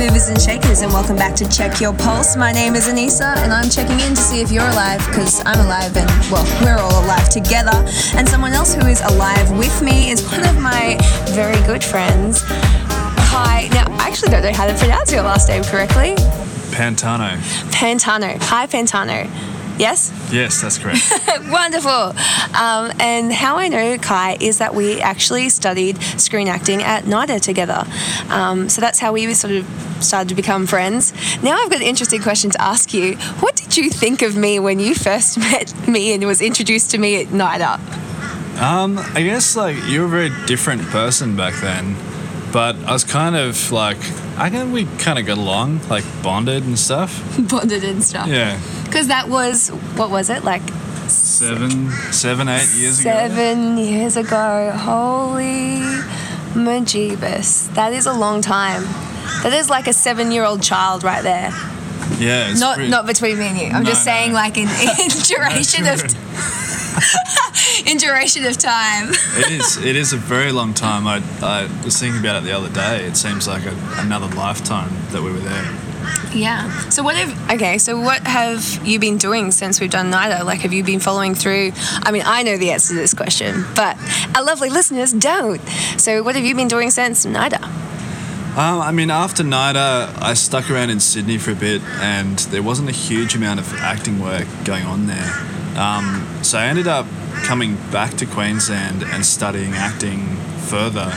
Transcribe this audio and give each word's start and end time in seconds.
movers 0.00 0.30
and 0.30 0.40
shakers, 0.40 0.80
and 0.80 0.90
welcome 0.94 1.14
back 1.14 1.34
to 1.34 1.46
Check 1.46 1.78
Your 1.78 1.92
Pulse. 1.92 2.34
My 2.34 2.52
name 2.52 2.74
is 2.74 2.88
Anissa, 2.88 3.36
and 3.36 3.52
I'm 3.52 3.68
checking 3.68 4.00
in 4.00 4.14
to 4.14 4.20
see 4.22 4.40
if 4.40 4.50
you're 4.50 4.64
alive 4.64 4.98
because 5.08 5.42
I'm 5.44 5.60
alive, 5.60 5.94
and 5.94 6.08
well, 6.32 6.42
we're 6.64 6.80
all 6.80 7.04
alive 7.04 7.28
together. 7.28 7.84
And 8.16 8.26
someone 8.26 8.54
else 8.54 8.72
who 8.72 8.86
is 8.86 9.02
alive 9.02 9.50
with 9.58 9.82
me 9.82 10.10
is 10.10 10.26
one 10.26 10.46
of 10.46 10.58
my 10.58 10.96
very 11.32 11.60
good 11.66 11.84
friends, 11.84 12.42
Kai. 13.28 13.68
Now, 13.72 13.84
I 13.98 14.08
actually 14.08 14.30
don't 14.30 14.42
know 14.42 14.54
how 14.54 14.66
to 14.66 14.74
pronounce 14.74 15.12
your 15.12 15.22
last 15.22 15.48
name 15.48 15.64
correctly. 15.64 16.14
Pantano. 16.72 17.36
Pantano. 17.70 18.40
Hi, 18.44 18.66
Pantano. 18.66 19.28
Yes? 19.80 20.12
Yes, 20.30 20.60
that's 20.60 20.76
correct. 20.76 21.00
Wonderful. 21.48 21.90
Um, 22.54 22.92
and 23.00 23.32
how 23.32 23.56
I 23.56 23.68
know 23.68 23.96
Kai 23.96 24.36
is 24.38 24.58
that 24.58 24.74
we 24.74 25.00
actually 25.00 25.48
studied 25.48 25.96
screen 26.20 26.48
acting 26.48 26.82
at 26.82 27.04
NIDA 27.04 27.40
together. 27.40 27.84
Um, 28.28 28.68
so 28.68 28.82
that's 28.82 28.98
how 28.98 29.14
we 29.14 29.32
sort 29.32 29.54
of 29.54 29.66
started 30.00 30.28
to 30.28 30.34
become 30.34 30.66
friends. 30.66 31.14
Now 31.42 31.56
I've 31.56 31.70
got 31.70 31.80
an 31.80 31.86
interesting 31.86 32.20
question 32.20 32.50
to 32.50 32.60
ask 32.60 32.92
you. 32.92 33.16
What 33.40 33.56
did 33.56 33.78
you 33.78 33.88
think 33.88 34.20
of 34.20 34.36
me 34.36 34.58
when 34.58 34.80
you 34.80 34.94
first 34.94 35.38
met 35.50 35.72
me 35.88 36.12
and 36.12 36.26
was 36.26 36.42
introduced 36.42 36.90
to 36.90 36.98
me 36.98 37.22
at 37.22 37.28
NIDA? 37.28 37.80
um, 38.60 38.98
I 39.14 39.22
guess 39.22 39.56
like 39.56 39.82
you 39.86 40.00
were 40.00 40.06
a 40.06 40.28
very 40.28 40.46
different 40.46 40.82
person 40.88 41.36
back 41.36 41.54
then, 41.62 41.96
but 42.52 42.76
I 42.84 42.92
was 42.92 43.04
kind 43.04 43.36
of 43.36 43.70
like 43.72 43.98
I 44.38 44.48
think 44.50 44.72
we 44.72 44.84
kind 44.98 45.18
of 45.18 45.26
got 45.26 45.38
along, 45.38 45.80
like 45.88 46.04
bonded 46.22 46.64
and 46.64 46.78
stuff. 46.78 47.12
Bonded 47.50 47.84
and 47.84 48.02
stuff. 48.02 48.26
Yeah, 48.28 48.58
Because 48.84 49.08
that 49.08 49.28
was, 49.28 49.68
what 49.96 50.10
was 50.10 50.30
it? 50.30 50.44
Like 50.44 50.62
seven, 51.08 51.90
seven, 52.12 52.48
eight 52.48 52.68
years 52.74 53.00
ago. 53.00 53.10
seven 53.10 53.76
years 53.78 54.16
ago. 54.16 54.72
Holy 54.74 55.80
Majebus. 56.54 57.72
That 57.74 57.92
is 57.92 58.06
a 58.06 58.12
long 58.12 58.40
time. 58.40 58.82
That 59.42 59.52
is 59.52 59.68
like 59.70 59.86
a 59.88 59.92
seven 59.92 60.30
year 60.32 60.44
old 60.44 60.62
child 60.62 61.04
right 61.04 61.22
there. 61.22 61.50
Yeah, 62.18 62.52
not 62.54 62.76
pretty- 62.76 62.90
not 62.90 63.06
between 63.06 63.38
me 63.38 63.46
and 63.46 63.58
you. 63.58 63.66
I'm 63.66 63.82
No, 63.84 63.90
just 63.90 64.04
no. 64.06 64.12
saying, 64.12 64.32
like 64.32 64.56
in, 64.56 64.68
in 64.68 65.08
duration 65.26 65.86
of 65.86 66.00
in 67.86 67.96
duration 67.96 68.44
of 68.44 68.56
time. 68.56 69.08
it 69.10 69.52
is. 69.52 69.76
It 69.76 69.96
is 69.96 70.12
a 70.12 70.16
very 70.16 70.52
long 70.52 70.74
time. 70.74 71.06
I, 71.06 71.22
I 71.42 71.84
was 71.84 71.98
thinking 71.98 72.20
about 72.20 72.42
it 72.42 72.46
the 72.46 72.52
other 72.56 72.70
day. 72.70 73.04
It 73.04 73.16
seems 73.16 73.46
like 73.46 73.64
a, 73.64 73.76
another 73.98 74.28
lifetime 74.34 74.90
that 75.10 75.22
we 75.22 75.32
were 75.32 75.38
there. 75.38 75.76
Yeah. 76.34 76.70
So 76.90 77.02
what 77.02 77.16
have 77.16 77.50
okay? 77.52 77.78
So 77.78 78.00
what 78.00 78.26
have 78.26 78.86
you 78.86 78.98
been 78.98 79.18
doing 79.18 79.50
since 79.50 79.80
we've 79.80 79.90
done 79.90 80.10
NIDA? 80.10 80.44
Like, 80.44 80.60
have 80.60 80.72
you 80.72 80.84
been 80.84 81.00
following 81.00 81.34
through? 81.34 81.72
I 81.76 82.12
mean, 82.12 82.22
I 82.24 82.42
know 82.42 82.56
the 82.56 82.70
answer 82.70 82.94
to 82.94 83.00
this 83.00 83.14
question, 83.14 83.64
but 83.74 83.96
our 84.36 84.44
lovely 84.44 84.70
listeners 84.70 85.12
don't. 85.12 85.60
So 85.98 86.22
what 86.22 86.36
have 86.36 86.44
you 86.44 86.54
been 86.54 86.68
doing 86.68 86.90
since 86.90 87.26
NIDA? 87.26 87.62
Um, 88.50 88.80
I 88.80 88.90
mean, 88.90 89.10
after 89.10 89.44
NIDA, 89.44 90.20
I 90.20 90.34
stuck 90.34 90.70
around 90.70 90.90
in 90.90 90.98
Sydney 91.00 91.38
for 91.38 91.52
a 91.52 91.54
bit, 91.54 91.82
and 92.00 92.38
there 92.50 92.62
wasn't 92.62 92.88
a 92.88 92.92
huge 92.92 93.34
amount 93.34 93.60
of 93.60 93.72
acting 93.74 94.20
work 94.20 94.46
going 94.64 94.84
on 94.84 95.06
there. 95.06 95.32
Um, 95.76 96.26
so 96.42 96.58
I 96.58 96.66
ended 96.66 96.88
up 96.88 97.06
coming 97.50 97.74
back 97.90 98.12
to 98.12 98.24
Queensland 98.26 99.02
and 99.02 99.26
studying 99.26 99.72
acting 99.72 100.20
further 100.68 101.10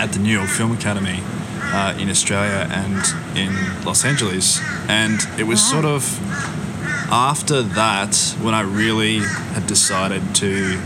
at 0.00 0.06
the 0.06 0.18
New 0.18 0.32
York 0.32 0.48
Film 0.48 0.72
Academy 0.72 1.20
uh, 1.72 1.96
in 1.96 2.10
Australia 2.10 2.66
and 2.72 3.38
in 3.38 3.54
Los 3.84 4.04
Angeles. 4.04 4.58
And 4.88 5.20
it 5.38 5.44
was 5.44 5.62
sort 5.62 5.84
of 5.84 6.02
after 7.08 7.62
that 7.62 8.16
when 8.42 8.52
I 8.52 8.62
really 8.62 9.20
had 9.54 9.68
decided 9.68 10.34
to 10.34 10.76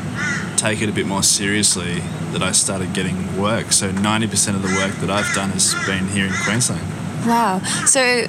take 0.58 0.82
it 0.82 0.90
a 0.90 0.92
bit 0.92 1.06
more 1.06 1.22
seriously 1.22 2.00
that 2.32 2.42
I 2.42 2.52
started 2.52 2.92
getting 2.92 3.40
work. 3.40 3.72
So 3.72 3.90
90% 3.90 4.54
of 4.54 4.60
the 4.60 4.68
work 4.76 4.92
that 4.96 5.08
I've 5.08 5.34
done 5.34 5.48
has 5.48 5.72
been 5.86 6.08
here 6.08 6.26
in 6.26 6.34
Queensland. 6.44 6.86
Wow. 7.26 7.60
So 7.86 8.26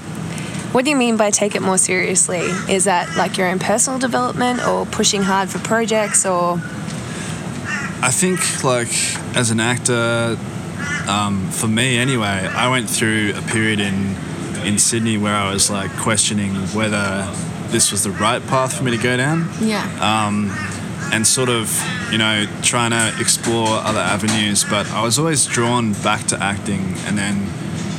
what 0.72 0.86
do 0.86 0.92
you 0.92 0.96
mean 0.98 1.18
by 1.18 1.32
take 1.32 1.56
it 1.56 1.62
more 1.62 1.78
seriously? 1.78 2.42
Is 2.70 2.84
that 2.86 3.16
like 3.18 3.38
your 3.38 3.48
own 3.48 3.60
personal 3.60 4.00
development 4.00 4.66
or 4.68 4.86
pushing 4.86 5.24
hard 5.24 5.50
for 5.50 5.60
projects 5.60 6.26
or 6.26 6.60
I 8.02 8.12
think, 8.12 8.64
like, 8.64 8.88
as 9.36 9.52
an 9.52 9.60
actor, 9.60 10.38
um, 11.10 11.50
for 11.52 11.68
me 11.68 11.98
anyway, 11.98 12.26
I 12.26 12.70
went 12.70 12.90
through 12.90 13.34
a 13.36 13.42
period 13.42 13.80
in 13.80 14.16
in 14.66 14.78
Sydney 14.78 15.18
where 15.18 15.36
I 15.36 15.52
was 15.52 15.70
like 15.70 15.92
questioning 15.98 16.54
whether 16.74 17.28
this 17.70 17.92
was 17.92 18.04
the 18.04 18.12
right 18.12 18.46
path 18.48 18.78
for 18.78 18.84
me 18.84 18.92
to 18.92 19.02
go 19.02 19.16
down. 19.18 19.50
yeah. 19.62 19.86
um, 20.02 20.52
and 21.12 21.26
sort 21.26 21.50
of, 21.50 21.72
you 22.12 22.20
know, 22.20 22.46
trying 22.62 22.92
to 22.92 23.20
explore 23.20 23.68
other 23.68 24.00
avenues. 24.00 24.64
But 24.64 24.90
I 24.92 25.02
was 25.02 25.18
always 25.18 25.46
drawn 25.46 25.94
back 25.94 26.26
to 26.28 26.42
acting, 26.42 26.94
and 27.06 27.18
then 27.18 27.36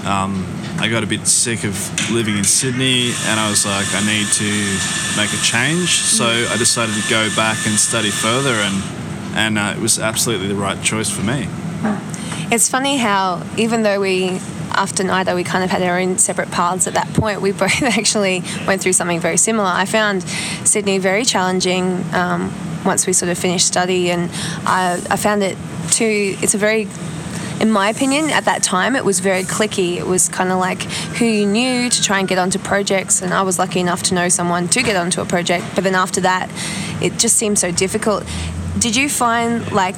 um, 0.07 0.47
I 0.81 0.89
got 0.89 1.05
a 1.05 1.07
bit 1.07 1.27
sick 1.27 1.65
of 1.65 2.11
living 2.11 2.39
in 2.39 2.45
Sydney, 2.45 3.13
and 3.27 3.39
I 3.39 3.51
was 3.51 3.67
like, 3.67 3.87
I 3.93 4.01
need 4.01 4.27
to 4.27 4.51
make 5.15 5.31
a 5.31 5.43
change. 5.45 5.91
So 5.91 6.25
I 6.25 6.57
decided 6.57 6.95
to 6.95 7.11
go 7.11 7.29
back 7.37 7.67
and 7.67 7.79
study 7.79 8.11
further, 8.11 8.55
and 8.55 8.83
and 9.37 9.59
uh, 9.59 9.75
it 9.77 9.79
was 9.79 9.99
absolutely 9.99 10.49
the 10.49 10.55
right 10.55 10.83
choice 10.83 11.11
for 11.11 11.21
me. 11.21 11.49
It's 12.51 12.71
funny 12.71 12.97
how 12.97 13.47
even 13.59 13.83
though 13.83 14.01
we 14.01 14.41
after 14.71 15.05
NIDA 15.05 15.35
we 15.35 15.45
kind 15.45 15.63
of 15.63 15.71
had 15.71 15.83
our 15.83 15.99
own 15.99 16.17
separate 16.17 16.51
paths 16.51 16.87
at 16.87 16.95
that 16.95 17.13
point, 17.13 17.43
we 17.43 17.53
both 17.65 17.83
actually 17.83 18.43
went 18.67 18.81
through 18.81 18.95
something 18.95 19.21
very 19.21 19.37
similar. 19.37 19.69
I 19.69 19.85
found 19.85 20.23
Sydney 20.65 20.97
very 20.97 21.27
challenging 21.27 22.03
um, 22.15 22.51
once 22.87 23.07
we 23.07 23.13
sort 23.13 23.31
of 23.31 23.37
finished 23.37 23.67
study, 23.67 24.11
and 24.11 24.31
I, 24.67 24.95
I 25.11 25.17
found 25.17 25.43
it 25.43 25.59
too. 25.91 26.37
It's 26.41 26.55
a 26.55 26.59
very 26.59 26.89
in 27.61 27.71
my 27.71 27.91
opinion, 27.91 28.31
at 28.31 28.47
that 28.47 28.63
time, 28.63 28.97
it 28.97 29.05
was 29.05 29.21
very 29.21 29.43
cliquey. 29.43 29.97
It 29.97 30.07
was 30.07 30.29
kind 30.29 30.51
of 30.51 30.59
like 30.59 30.83
who 31.19 31.27
you 31.27 31.47
knew 31.47 31.91
to 31.91 32.03
try 32.03 32.19
and 32.19 32.27
get 32.27 32.39
onto 32.39 32.59
projects. 32.59 33.21
And 33.21 33.35
I 33.35 33.43
was 33.43 33.59
lucky 33.59 33.81
enough 33.81 34.03
to 34.05 34.15
know 34.15 34.29
someone 34.31 34.67
to 34.69 34.83
get 34.83 34.97
onto 34.97 35.21
a 35.21 35.27
project. 35.27 35.67
But 35.75 35.85
then 35.85 35.95
after 35.95 36.23
that, 36.23 36.51
it 37.03 37.19
just 37.19 37.37
seemed 37.37 37.59
so 37.59 37.71
difficult. 37.71 38.25
Did 38.79 38.97
you 38.97 39.09
find 39.11 39.71
like 39.73 39.95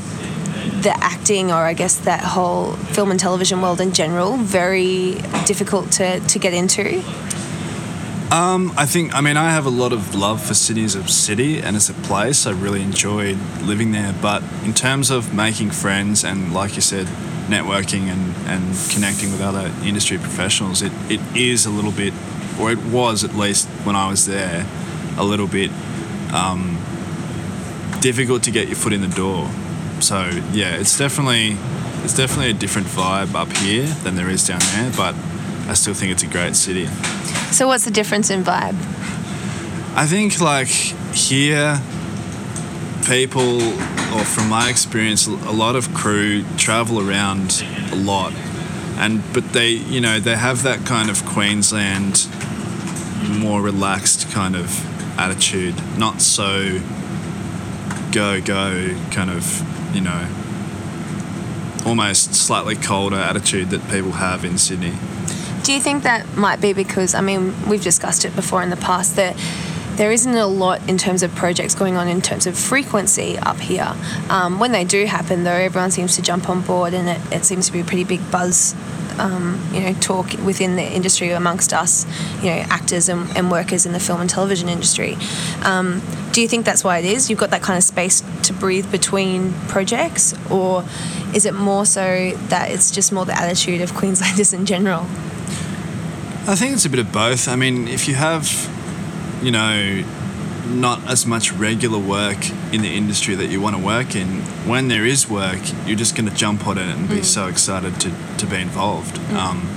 the 0.82 0.92
acting, 1.00 1.52
or 1.52 1.62
I 1.64 1.74
guess 1.74 1.96
that 1.98 2.20
whole 2.20 2.72
film 2.72 3.12
and 3.12 3.20
television 3.20 3.62
world 3.62 3.80
in 3.80 3.92
general, 3.92 4.36
very 4.36 5.14
difficult 5.46 5.92
to, 5.92 6.18
to 6.18 6.38
get 6.40 6.52
into? 6.52 7.00
Um, 8.32 8.72
I 8.76 8.86
think, 8.86 9.14
I 9.14 9.20
mean, 9.20 9.36
I 9.36 9.50
have 9.50 9.66
a 9.66 9.70
lot 9.70 9.92
of 9.92 10.14
love 10.14 10.42
for 10.42 10.54
Sydney 10.54 10.84
as 10.84 10.94
a 10.94 11.06
city 11.06 11.60
and 11.60 11.76
as 11.76 11.90
a 11.90 11.94
place. 11.94 12.46
I 12.46 12.52
really 12.52 12.82
enjoyed 12.82 13.38
living 13.60 13.92
there. 13.92 14.14
But 14.20 14.42
in 14.64 14.72
terms 14.72 15.10
of 15.10 15.34
making 15.34 15.70
friends 15.70 16.24
and, 16.24 16.52
like 16.52 16.74
you 16.74 16.80
said, 16.80 17.06
networking 17.52 18.08
and, 18.08 18.34
and 18.48 18.90
connecting 18.90 19.30
with 19.30 19.40
other 19.40 19.70
industry 19.84 20.18
professionals, 20.18 20.82
it, 20.82 20.92
it 21.10 21.20
is 21.36 21.66
a 21.66 21.70
little 21.70 21.92
bit, 21.92 22.12
or 22.58 22.72
it 22.72 22.78
was 22.86 23.24
at 23.24 23.34
least 23.34 23.68
when 23.84 23.94
I 23.94 24.08
was 24.08 24.26
there, 24.26 24.66
a 25.18 25.24
little 25.24 25.46
bit 25.46 25.70
um, 26.32 26.78
difficult 28.00 28.42
to 28.44 28.50
get 28.50 28.66
your 28.68 28.76
foot 28.76 28.92
in 28.92 29.02
the 29.02 29.14
door. 29.14 29.48
So 30.00 30.30
yeah, 30.52 30.76
it's 30.76 30.98
definitely 30.98 31.56
it's 32.02 32.16
definitely 32.16 32.50
a 32.50 32.54
different 32.54 32.88
vibe 32.88 33.34
up 33.34 33.52
here 33.58 33.86
than 34.02 34.16
there 34.16 34.28
is 34.28 34.46
down 34.46 34.60
there, 34.74 34.90
but 34.96 35.14
I 35.68 35.74
still 35.74 35.94
think 35.94 36.10
it's 36.10 36.24
a 36.24 36.26
great 36.26 36.56
city. 36.56 36.86
So, 37.52 37.68
what's 37.68 37.84
the 37.84 37.90
difference 37.90 38.30
in 38.30 38.42
vibe? 38.42 38.74
I 39.94 40.06
think 40.06 40.40
like 40.40 40.66
here, 40.66 41.80
people, 43.06 43.60
or 44.14 44.24
from 44.24 44.48
my 44.48 44.68
experience, 44.68 45.26
a 45.26 45.52
lot 45.52 45.76
of 45.76 45.92
crew 45.94 46.44
travel 46.56 47.00
around 47.00 47.64
a 47.90 47.96
lot, 47.96 48.32
and 48.98 49.22
but 49.32 49.52
they, 49.52 49.70
you 49.70 50.00
know, 50.00 50.20
they 50.20 50.36
have 50.36 50.62
that 50.62 50.84
kind 50.86 51.10
of 51.10 51.24
Queensland, 51.24 52.28
more 53.28 53.62
relaxed 53.62 54.30
kind 54.30 54.54
of 54.54 55.18
attitude, 55.18 55.74
not 55.98 56.20
so 56.20 56.80
go 58.12 58.40
go 58.40 58.94
kind 59.10 59.30
of, 59.30 59.94
you 59.94 60.00
know, 60.00 60.28
almost 61.86 62.34
slightly 62.34 62.76
colder 62.76 63.16
attitude 63.16 63.70
that 63.70 63.88
people 63.90 64.12
have 64.12 64.44
in 64.44 64.58
Sydney. 64.58 64.94
Do 65.62 65.72
you 65.72 65.80
think 65.80 66.02
that 66.02 66.36
might 66.36 66.60
be 66.60 66.72
because, 66.72 67.14
I 67.14 67.20
mean, 67.20 67.54
we've 67.68 67.82
discussed 67.82 68.24
it 68.24 68.34
before 68.34 68.62
in 68.62 68.70
the 68.70 68.76
past 68.76 69.16
that 69.16 69.36
there 69.96 70.10
isn't 70.12 70.34
a 70.34 70.46
lot 70.46 70.88
in 70.88 70.98
terms 70.98 71.22
of 71.22 71.34
projects 71.34 71.74
going 71.74 71.96
on 71.96 72.08
in 72.08 72.20
terms 72.20 72.46
of 72.46 72.56
frequency 72.56 73.38
up 73.38 73.58
here. 73.58 73.94
Um, 74.28 74.58
when 74.58 74.72
they 74.72 74.84
do 74.84 75.04
happen, 75.06 75.44
though, 75.44 75.50
everyone 75.52 75.90
seems 75.90 76.16
to 76.16 76.22
jump 76.22 76.48
on 76.48 76.62
board 76.62 76.94
and 76.94 77.08
it, 77.08 77.32
it 77.32 77.44
seems 77.44 77.66
to 77.66 77.72
be 77.72 77.80
a 77.80 77.84
pretty 77.84 78.04
big 78.04 78.30
buzz. 78.30 78.74
Um, 79.18 79.62
you 79.74 79.80
know, 79.80 79.92
talk 79.92 80.32
within 80.42 80.76
the 80.76 80.82
industry 80.82 81.30
amongst 81.32 81.74
us, 81.74 82.06
you 82.42 82.48
know, 82.48 82.64
actors 82.70 83.10
and, 83.10 83.36
and 83.36 83.50
workers 83.50 83.84
in 83.84 83.92
the 83.92 84.00
film 84.00 84.22
and 84.22 84.30
television 84.30 84.70
industry. 84.70 85.18
Um, 85.64 86.00
do 86.32 86.40
you 86.40 86.48
think 86.48 86.64
that's 86.64 86.82
why 86.82 86.96
it 86.96 87.04
is? 87.04 87.28
You've 87.28 87.38
got 87.38 87.50
that 87.50 87.60
kind 87.60 87.76
of 87.76 87.84
space 87.84 88.22
to 88.44 88.54
breathe 88.54 88.90
between 88.90 89.52
projects, 89.68 90.34
or 90.50 90.82
is 91.34 91.44
it 91.44 91.52
more 91.52 91.84
so 91.84 92.30
that 92.48 92.70
it's 92.70 92.90
just 92.90 93.12
more 93.12 93.26
the 93.26 93.38
attitude 93.38 93.82
of 93.82 93.92
Queenslanders 93.92 94.54
in 94.54 94.64
general? 94.64 95.02
I 96.44 96.56
think 96.56 96.72
it's 96.72 96.86
a 96.86 96.90
bit 96.90 96.98
of 96.98 97.12
both. 97.12 97.48
I 97.48 97.54
mean, 97.54 97.88
if 97.88 98.08
you 98.08 98.14
have, 98.14 98.46
you 99.42 99.50
know, 99.50 100.04
not 100.68 101.06
as 101.10 101.26
much 101.26 101.52
regular 101.52 101.98
work 101.98 102.50
in 102.72 102.82
the 102.82 102.94
industry 102.96 103.34
that 103.34 103.46
you 103.46 103.60
want 103.60 103.76
to 103.76 103.82
work 103.82 104.14
in, 104.14 104.42
when 104.66 104.88
there 104.88 105.04
is 105.04 105.28
work, 105.28 105.60
you're 105.86 105.96
just 105.96 106.16
going 106.16 106.28
to 106.28 106.34
jump 106.34 106.66
on 106.66 106.78
it 106.78 106.86
and 106.86 107.08
be 107.08 107.22
so 107.22 107.48
excited 107.48 108.00
to, 108.00 108.12
to 108.38 108.46
be 108.46 108.56
involved. 108.56 109.18
Um, 109.32 109.68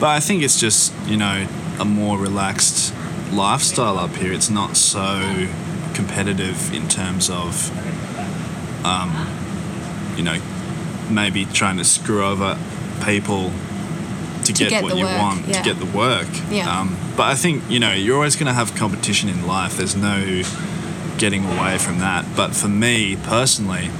but 0.00 0.08
I 0.08 0.20
think 0.20 0.42
it's 0.42 0.58
just 0.58 0.92
you 1.06 1.16
know 1.16 1.46
a 1.78 1.84
more 1.84 2.18
relaxed 2.18 2.94
lifestyle 3.32 3.98
up 3.98 4.14
here. 4.16 4.32
It's 4.32 4.50
not 4.50 4.76
so 4.76 5.48
competitive 5.94 6.72
in 6.72 6.88
terms 6.88 7.30
of, 7.30 7.70
um, 8.84 9.26
you 10.16 10.22
know, 10.22 10.40
maybe 11.10 11.44
trying 11.46 11.76
to 11.78 11.84
screw 11.84 12.24
over 12.24 12.58
people 13.04 13.52
to, 14.44 14.52
get, 14.52 14.70
get 14.70 14.82
what 14.82 14.96
you 14.96 15.04
work, 15.04 15.18
want, 15.18 15.46
yeah. 15.46 15.62
to 15.62 15.64
get 15.64 15.78
the 15.78 15.96
work. 15.96 16.28
Yeah. 16.50 16.80
Um, 16.80 16.96
but 17.16 17.24
I 17.24 17.34
think, 17.34 17.62
you 17.70 17.78
know, 17.78 17.92
you're 17.92 18.16
always 18.16 18.36
going 18.36 18.46
to 18.46 18.52
have 18.52 18.74
competition 18.74 19.28
in 19.28 19.46
life. 19.46 19.76
There's 19.76 19.96
no 19.96 20.42
getting 21.18 21.44
away 21.44 21.78
from 21.78 21.98
that. 22.00 22.24
But 22.36 22.54
for 22.54 22.68
me 22.68 23.16
personally, 23.16 23.90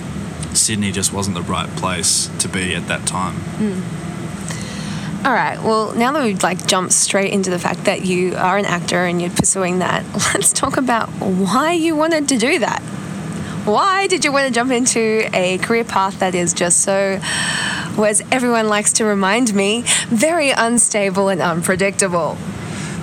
Sydney 0.52 0.92
just 0.92 1.12
wasn't 1.12 1.36
the 1.36 1.42
right 1.42 1.68
place 1.76 2.30
to 2.40 2.48
be 2.48 2.74
at 2.74 2.88
that 2.88 3.06
time. 3.06 3.34
Hmm. 3.34 5.26
All 5.26 5.32
right. 5.32 5.58
Well, 5.62 5.94
now 5.94 6.12
that 6.12 6.22
we've 6.22 6.42
like 6.42 6.66
jumped 6.66 6.92
straight 6.92 7.32
into 7.32 7.48
the 7.48 7.58
fact 7.58 7.84
that 7.84 8.04
you 8.04 8.34
are 8.36 8.58
an 8.58 8.66
actor 8.66 9.06
and 9.06 9.22
you're 9.22 9.30
pursuing 9.30 9.78
that, 9.78 10.04
let's 10.34 10.52
talk 10.52 10.76
about 10.76 11.08
why 11.08 11.72
you 11.72 11.96
wanted 11.96 12.28
to 12.28 12.38
do 12.38 12.58
that. 12.58 12.82
Why 13.64 14.06
did 14.06 14.26
you 14.26 14.32
want 14.32 14.46
to 14.46 14.52
jump 14.52 14.70
into 14.70 15.30
a 15.32 15.56
career 15.58 15.84
path 15.84 16.18
that 16.18 16.34
is 16.34 16.52
just 16.52 16.82
so, 16.82 17.18
as 17.96 18.22
everyone 18.30 18.68
likes 18.68 18.92
to 18.94 19.06
remind 19.06 19.54
me, 19.54 19.84
very 20.08 20.50
unstable 20.50 21.30
and 21.30 21.40
unpredictable? 21.40 22.36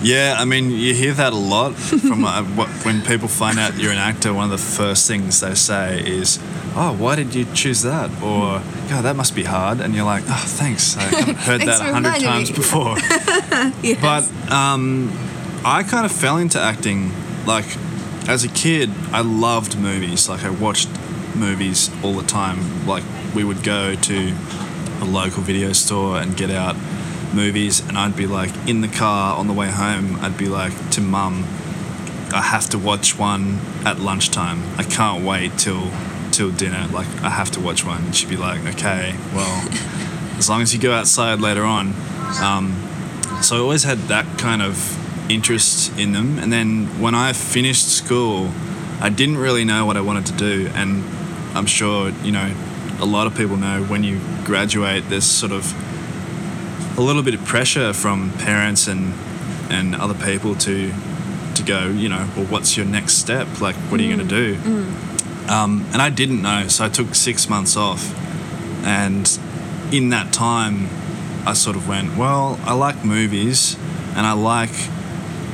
Yeah, 0.03 0.35
I 0.39 0.45
mean, 0.45 0.71
you 0.71 0.95
hear 0.95 1.13
that 1.13 1.31
a 1.31 1.35
lot 1.35 1.75
from 1.75 2.25
uh, 2.25 2.43
what, 2.55 2.69
when 2.85 3.01
people 3.03 3.27
find 3.27 3.59
out 3.59 3.77
you're 3.77 3.91
an 3.91 3.99
actor. 3.99 4.33
One 4.33 4.45
of 4.45 4.51
the 4.51 4.57
first 4.57 5.07
things 5.07 5.39
they 5.41 5.53
say 5.53 6.01
is, 6.03 6.39
"Oh, 6.75 6.95
why 6.97 7.15
did 7.15 7.35
you 7.35 7.45
choose 7.53 7.83
that?" 7.83 8.09
Or, 8.21 8.61
"God, 8.89 9.03
that 9.03 9.15
must 9.15 9.35
be 9.35 9.43
hard." 9.43 9.79
And 9.79 9.93
you're 9.93 10.05
like, 10.05 10.23
"Oh, 10.27 10.43
thanks. 10.47 10.97
I 10.97 11.03
haven't 11.03 11.37
heard 11.49 11.61
that 11.61 11.81
a 11.81 11.93
hundred 11.93 12.19
times 12.21 12.49
me." 12.49 12.55
before." 12.55 12.97
Yes. 13.83 13.99
But 14.01 14.51
um, 14.51 15.11
I 15.63 15.83
kind 15.83 16.05
of 16.05 16.11
fell 16.11 16.37
into 16.37 16.59
acting. 16.59 17.11
Like, 17.45 17.65
as 18.27 18.43
a 18.43 18.47
kid, 18.47 18.89
I 19.11 19.21
loved 19.21 19.77
movies. 19.77 20.27
Like, 20.27 20.43
I 20.43 20.49
watched 20.49 20.89
movies 21.35 21.91
all 22.03 22.13
the 22.13 22.25
time. 22.25 22.87
Like, 22.87 23.03
we 23.35 23.43
would 23.43 23.61
go 23.61 23.93
to 23.93 24.33
a 25.01 25.05
local 25.05 25.43
video 25.43 25.73
store 25.73 26.17
and 26.19 26.35
get 26.35 26.49
out 26.49 26.75
movies, 27.33 27.79
and 27.79 27.97
I'd 27.97 28.15
be 28.15 28.27
like 28.27 28.51
in 28.67 28.81
the 28.81 28.87
car 28.87 29.37
on 29.37 29.47
the 29.47 29.53
way 29.53 29.69
home. 29.69 30.17
I'd 30.17 30.37
be 30.37 30.47
like 30.47 30.91
to 30.91 31.01
mum, 31.01 31.45
I 32.33 32.41
have 32.41 32.69
to 32.69 32.77
watch 32.77 33.17
one 33.17 33.59
at 33.85 33.99
lunchtime. 33.99 34.63
I 34.77 34.83
can't 34.83 35.23
wait 35.23 35.57
till 35.57 35.91
till 36.31 36.51
dinner. 36.51 36.87
Like, 36.91 37.07
I 37.21 37.29
have 37.29 37.51
to 37.51 37.59
watch 37.59 37.85
one. 37.85 38.05
And 38.05 38.15
she'd 38.15 38.29
be 38.29 38.37
like, 38.37 38.65
okay, 38.75 39.15
well, 39.33 39.67
as 40.37 40.49
long 40.49 40.61
as 40.61 40.73
you 40.73 40.79
go 40.79 40.93
outside 40.93 41.39
later 41.39 41.63
on. 41.63 41.93
Um, 42.41 42.87
so 43.41 43.57
I 43.57 43.59
always 43.59 43.83
had 43.83 43.97
that 44.07 44.39
kind 44.39 44.61
of 44.61 44.97
interest 45.29 45.97
in 45.99 46.13
them. 46.13 46.39
And 46.39 46.51
then 46.51 47.01
when 47.01 47.15
I 47.15 47.33
finished 47.33 47.89
school, 47.89 48.51
I 49.01 49.09
didn't 49.09 49.37
really 49.37 49.65
know 49.65 49.85
what 49.85 49.97
I 49.97 50.01
wanted 50.01 50.25
to 50.27 50.33
do. 50.33 50.69
And 50.73 51.03
I'm 51.55 51.65
sure, 51.65 52.09
you 52.23 52.31
know, 52.31 52.53
a 52.99 53.05
lot 53.05 53.27
of 53.27 53.35
people 53.35 53.57
know 53.57 53.83
when 53.83 54.03
you 54.03 54.19
graduate, 54.45 55.09
there's 55.09 55.25
sort 55.25 55.51
of 55.51 55.73
a 57.01 57.03
little 57.03 57.23
bit 57.23 57.33
of 57.33 57.43
pressure 57.45 57.93
from 57.93 58.31
parents 58.33 58.87
and 58.87 59.13
and 59.69 59.95
other 59.95 60.13
people 60.13 60.55
to 60.55 60.93
to 61.55 61.63
go, 61.63 61.87
you 61.87 62.07
know, 62.09 62.29
well, 62.35 62.45
what's 62.45 62.77
your 62.77 62.85
next 62.85 63.15
step? 63.15 63.47
Like, 63.59 63.75
what 63.75 63.99
are 63.99 64.03
you 64.03 64.15
going 64.15 64.27
to 64.27 64.35
do? 64.35 64.55
Um, 65.49 65.85
and 65.91 66.01
I 66.01 66.09
didn't 66.09 66.41
know, 66.41 66.67
so 66.67 66.85
I 66.85 66.89
took 66.89 67.13
six 67.13 67.49
months 67.49 67.75
off. 67.75 68.13
And 68.85 69.27
in 69.91 70.09
that 70.09 70.31
time, 70.31 70.87
I 71.45 71.53
sort 71.53 71.75
of 71.75 71.87
went, 71.87 72.15
well, 72.15 72.59
I 72.63 72.73
like 72.73 73.03
movies 73.03 73.75
and 74.15 74.25
I 74.25 74.33
like 74.33 74.71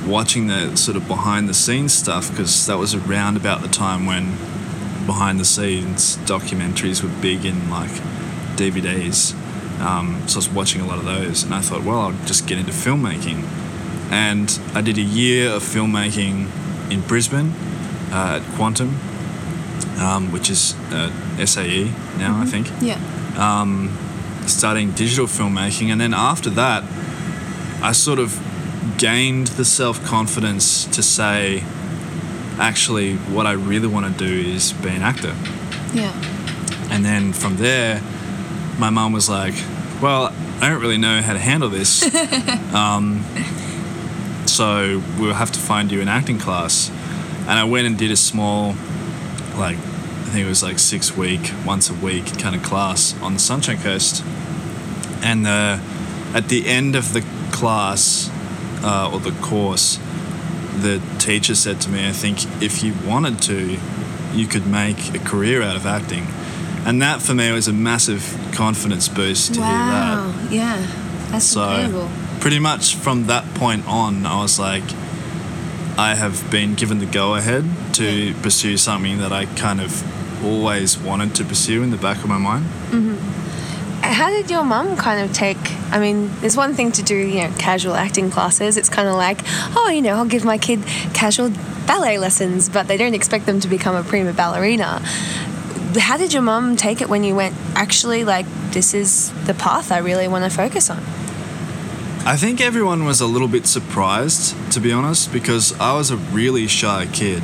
watching 0.05 0.47
the 0.47 0.75
sort 0.75 0.97
of 0.97 1.07
behind 1.07 1.49
the 1.49 1.53
scenes 1.53 1.94
stuff 1.94 2.29
because 2.29 2.67
that 2.67 2.77
was 2.77 2.94
around 2.94 3.38
about 3.38 3.61
the 3.61 3.67
time 3.67 4.05
when 4.05 4.38
behind 5.05 5.39
the 5.39 5.45
scenes 5.45 6.17
documentaries 6.17 7.01
were 7.01 7.21
big 7.21 7.45
in 7.45 7.69
like 7.69 7.91
DVDs. 8.55 9.35
Um, 9.79 10.21
so 10.27 10.38
I 10.38 10.39
was 10.39 10.50
watching 10.50 10.81
a 10.81 10.88
lot 10.88 10.97
of 10.97 11.06
those 11.06 11.44
and 11.44 11.53
I 11.53 11.62
thought, 11.62 11.83
well, 11.83 12.00
I'll 12.00 12.25
just 12.25 12.47
get 12.47 12.57
into 12.57 12.71
filmmaking. 12.71 13.44
And 14.12 14.59
I 14.74 14.81
did 14.81 14.97
a 14.97 15.01
year 15.01 15.51
of 15.51 15.63
filmmaking 15.63 16.50
in 16.91 17.01
Brisbane 17.01 17.51
uh, 18.12 18.39
at 18.39 18.41
Qantm, 18.57 18.94
um, 20.00 20.31
which 20.31 20.50
is 20.50 20.75
uh, 20.91 21.12
SAE 21.45 21.91
now, 22.18 22.39
I 22.41 22.45
think 22.45 22.71
yeah. 22.81 22.97
studying 24.47 24.91
digital 24.91 25.25
filmmaking, 25.27 25.91
and 25.91 26.00
then 26.00 26.13
after 26.13 26.50
that, 26.51 26.83
I 27.81 27.91
sort 27.91 28.19
of 28.19 28.39
gained 28.97 29.47
the 29.47 29.65
self 29.65 30.03
confidence 30.03 30.85
to 30.85 31.03
say, 31.03 31.63
actually, 32.57 33.15
what 33.15 33.45
I 33.45 33.51
really 33.51 33.88
want 33.88 34.06
to 34.18 34.25
do 34.25 34.50
is 34.50 34.73
be 34.73 34.89
an 34.89 35.01
actor. 35.01 35.35
Yeah. 35.94 36.13
And 36.89 37.03
then 37.03 37.33
from 37.33 37.57
there, 37.57 38.01
my 38.77 38.89
mum 38.89 39.12
was 39.12 39.29
like, 39.29 39.56
well, 40.01 40.33
I 40.62 40.69
don't 40.69 40.81
really 40.81 40.97
know 40.97 41.21
how 41.21 41.33
to 41.33 41.39
handle 41.39 41.69
this. 41.69 42.03
um, 42.74 43.24
so 44.45 45.01
we'll 45.19 45.33
have 45.33 45.51
to 45.51 45.59
find 45.59 45.91
you 45.91 46.01
an 46.01 46.07
acting 46.07 46.39
class. 46.39 46.89
And 47.41 47.51
I 47.51 47.63
went 47.63 47.88
and 47.88 47.97
did 47.97 48.12
a 48.12 48.18
small, 48.18 48.75
like, 49.56 49.77
I 49.77 50.29
think 50.29 50.45
it 50.45 50.50
was 50.50 50.63
like 50.63 50.79
six 50.79 51.15
week, 51.15 51.51
once 51.65 51.89
a 51.89 51.94
week 51.94 52.38
kind 52.38 52.56
of 52.56 52.63
class 52.63 53.19
on 53.21 53.33
the 53.33 53.39
Sunshine 53.39 53.77
Coast. 53.77 54.24
And 55.23 55.45
the, 55.45 55.81
at 56.33 56.50
the 56.50 56.68
end 56.68 56.95
of 56.95 57.13
the 57.13 57.25
class 57.51 58.30
uh, 58.83 59.09
or 59.12 59.19
the 59.19 59.31
course, 59.41 59.97
the 60.81 61.01
teacher 61.18 61.56
said 61.56 61.81
to 61.81 61.89
me, 61.89 62.07
I 62.07 62.12
think 62.12 62.44
if 62.62 62.83
you 62.83 62.94
wanted 63.06 63.41
to, 63.44 63.77
you 64.33 64.47
could 64.47 64.68
make 64.68 65.15
a 65.15 65.19
career 65.19 65.62
out 65.62 65.75
of 65.75 65.85
acting. 65.85 66.27
And 66.87 67.01
that 67.01 67.21
for 67.21 67.33
me 67.33 67.51
was 67.51 67.67
a 67.67 67.73
massive 67.73 68.23
confidence 68.53 69.07
boost 69.09 69.53
to 69.55 69.59
hear 69.59 69.69
that. 69.69 70.15
Wow. 70.17 70.47
Yeah. 70.49 70.87
That's 71.31 71.45
So 71.45 71.61
incredible. 71.69 72.09
pretty 72.39 72.59
much 72.59 72.95
from 72.95 73.27
that 73.27 73.43
point 73.55 73.85
on, 73.87 74.25
I 74.25 74.41
was 74.41 74.57
like, 74.57 74.83
I 75.97 76.15
have 76.15 76.49
been 76.49 76.75
given 76.75 76.99
the 76.99 77.05
go 77.05 77.35
ahead 77.35 77.65
to 77.95 78.33
pursue 78.41 78.77
something 78.77 79.17
that 79.17 79.33
I 79.33 79.45
kind 79.45 79.81
of 79.81 79.91
always 80.45 80.97
wanted 80.97 81.35
to 81.35 81.43
pursue 81.43 81.83
in 81.83 81.89
the 81.91 81.97
back 81.97 82.17
of 82.23 82.29
my 82.29 82.37
mind. 82.37 82.65
Mm-hmm. 82.91 83.15
How 84.03 84.29
did 84.29 84.49
your 84.49 84.63
mum 84.63 84.95
kind 84.95 85.19
of 85.27 85.35
take? 85.35 85.57
I 85.91 85.99
mean, 85.99 86.31
there's 86.39 86.55
one 86.55 86.73
thing 86.75 86.91
to 86.93 87.03
do, 87.03 87.15
you 87.17 87.41
know, 87.41 87.51
casual 87.57 87.95
acting 87.95 88.29
classes. 88.29 88.77
It's 88.77 88.89
kind 88.89 89.07
of 89.09 89.15
like, 89.15 89.39
oh, 89.75 89.89
you 89.89 90.01
know, 90.01 90.15
I'll 90.15 90.25
give 90.25 90.45
my 90.45 90.57
kid 90.57 90.83
casual 91.13 91.49
ballet 91.87 92.17
lessons, 92.17 92.69
but 92.69 92.87
they 92.87 92.95
don't 92.95 93.13
expect 93.15 93.45
them 93.45 93.59
to 93.59 93.67
become 93.67 93.95
a 93.95 94.03
prima 94.03 94.33
ballerina. 94.33 95.01
How 95.97 96.18
did 96.18 96.33
your 96.33 96.42
mum 96.42 96.75
take 96.75 97.01
it 97.01 97.09
when 97.09 97.23
you 97.23 97.35
went, 97.35 97.56
actually, 97.75 98.23
like, 98.23 98.45
this 98.71 98.94
is 98.94 99.31
the 99.45 99.54
path 99.54 99.92
I 99.92 99.97
really 99.99 100.27
want 100.27 100.44
to 100.49 100.56
focus 100.56 100.89
on? 100.89 100.99
I 102.25 102.35
think 102.35 102.59
everyone 102.59 103.06
was 103.06 103.21
a 103.21 103.25
little 103.25 103.47
bit 103.47 103.66
surprised, 103.68 104.56
to 104.73 104.80
be 104.80 104.92
honest, 104.92 105.31
because 105.31 105.77
I 105.80 105.94
was 105.95 106.11
a 106.11 106.18
really 106.18 106.68
shy 106.68 107.07
kid, 107.11 107.42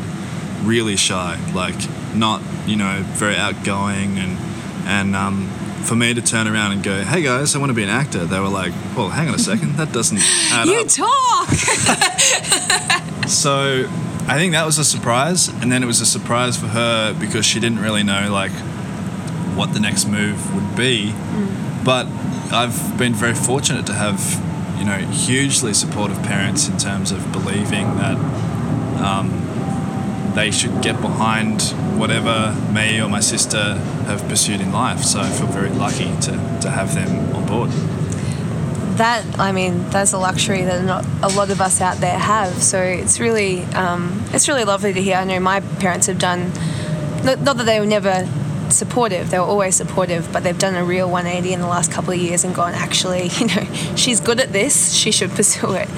really 0.63 0.97
shy, 0.97 1.39
like 1.53 1.75
not, 2.13 2.41
you 2.65 2.75
know, 2.75 3.01
very 3.13 3.35
outgoing, 3.37 4.17
and 4.17 4.37
and 4.85 5.15
um, 5.15 5.47
for 5.83 5.95
me 5.95 6.13
to 6.13 6.21
turn 6.21 6.47
around 6.49 6.73
and 6.73 6.83
go, 6.83 7.01
"Hey 7.01 7.21
guys, 7.21 7.55
I 7.55 7.59
want 7.59 7.69
to 7.69 7.73
be 7.73 7.83
an 7.83 7.89
actor," 7.89 8.25
they 8.25 8.39
were 8.41 8.49
like, 8.49 8.73
"Well, 8.95 9.07
hang 9.07 9.29
on 9.29 9.35
a 9.35 9.39
second, 9.39 9.77
that 9.77 9.93
doesn't 9.93 10.19
add 10.51 10.67
You 10.67 10.81
up." 10.81 10.87
talk! 10.89 11.49
So 13.29 13.87
I 14.25 14.37
think 14.37 14.53
that 14.53 14.65
was 14.65 14.77
a 14.77 14.85
surprise, 14.85 15.49
and 15.49 15.71
then 15.71 15.83
it 15.83 15.85
was 15.85 15.99
a 15.99 16.05
surprise 16.05 16.55
for 16.57 16.67
her 16.67 17.13
because 17.13 17.45
she 17.45 17.59
didn't 17.59 17.79
really 17.79 18.03
know 18.03 18.31
like 18.31 18.53
what 19.55 19.73
the 19.73 19.79
next 19.79 20.05
move 20.05 20.53
would 20.55 20.75
be. 20.75 21.13
But 21.83 22.07
I've 22.51 22.97
been 22.97 23.13
very 23.13 23.33
fortunate 23.33 23.85
to 23.87 23.93
have, 23.93 24.19
you 24.79 24.85
know, 24.85 24.97
hugely 25.11 25.73
supportive 25.73 26.21
parents 26.23 26.69
in 26.69 26.77
terms 26.77 27.11
of 27.11 27.31
believing 27.31 27.97
that 27.97 28.17
um, 29.03 30.31
they 30.35 30.51
should 30.51 30.81
get 30.81 31.01
behind 31.01 31.61
whatever 31.97 32.55
me 32.71 33.01
or 33.01 33.09
my 33.09 33.19
sister 33.19 33.75
have 34.07 34.27
pursued 34.29 34.61
in 34.61 34.71
life. 34.71 35.03
So 35.03 35.19
I 35.19 35.29
feel 35.29 35.47
very 35.47 35.69
lucky 35.69 36.05
to, 36.21 36.59
to 36.61 36.69
have 36.69 36.95
them 36.95 37.35
on 37.35 37.45
board. 37.45 37.69
That 38.97 39.39
I 39.39 39.51
mean 39.51 39.89
that's 39.89 40.13
a 40.13 40.17
luxury 40.17 40.63
that 40.63 40.83
not 40.83 41.05
a 41.21 41.35
lot 41.35 41.49
of 41.49 41.61
us 41.61 41.81
out 41.81 41.97
there 41.97 42.17
have. 42.17 42.61
So 42.61 42.81
it's 42.81 43.19
really 43.19 43.63
um, 43.73 44.23
it's 44.33 44.47
really 44.47 44.63
lovely 44.63 44.93
to 44.93 45.01
hear. 45.01 45.17
I 45.17 45.23
know 45.23 45.39
my 45.39 45.59
parents 45.59 46.07
have 46.07 46.19
done 46.19 46.51
not, 47.23 47.43
that 47.43 47.65
they 47.65 47.79
were 47.79 47.85
never 47.85 48.27
supportive; 48.69 49.29
they 49.29 49.39
were 49.39 49.45
always 49.45 49.75
supportive, 49.75 50.31
but 50.31 50.43
they've 50.43 50.57
done 50.57 50.75
a 50.75 50.83
real 50.83 51.09
180 51.09 51.53
in 51.53 51.59
the 51.61 51.67
last 51.67 51.91
couple 51.91 52.13
of 52.13 52.19
years 52.19 52.43
and 52.43 52.53
gone, 52.53 52.73
actually, 52.73 53.27
you 53.39 53.47
know, 53.47 53.63
she's 53.95 54.19
good 54.19 54.39
at 54.39 54.51
this, 54.51 54.93
she 54.93 55.11
should 55.11 55.31
pursue 55.39 55.73
it, 55.73 55.89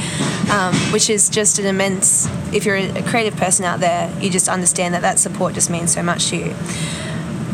um, 0.52 0.74
which 0.92 1.10
is 1.10 1.30
just 1.30 1.60
an 1.60 1.66
immense. 1.66 2.28
If 2.54 2.66
you're 2.66 2.78
a 2.78 3.04
creative 3.04 3.38
person 3.38 3.66
out 3.66 3.80
there, 3.80 4.14
you 4.22 4.30
just 4.30 4.48
understand 4.48 4.94
that 4.94 5.02
that 5.02 5.20
support 5.20 5.54
just 5.54 5.70
means 5.70 5.94
so 5.94 6.04
much 6.04 6.28
to 6.30 6.38
you. 6.38 6.56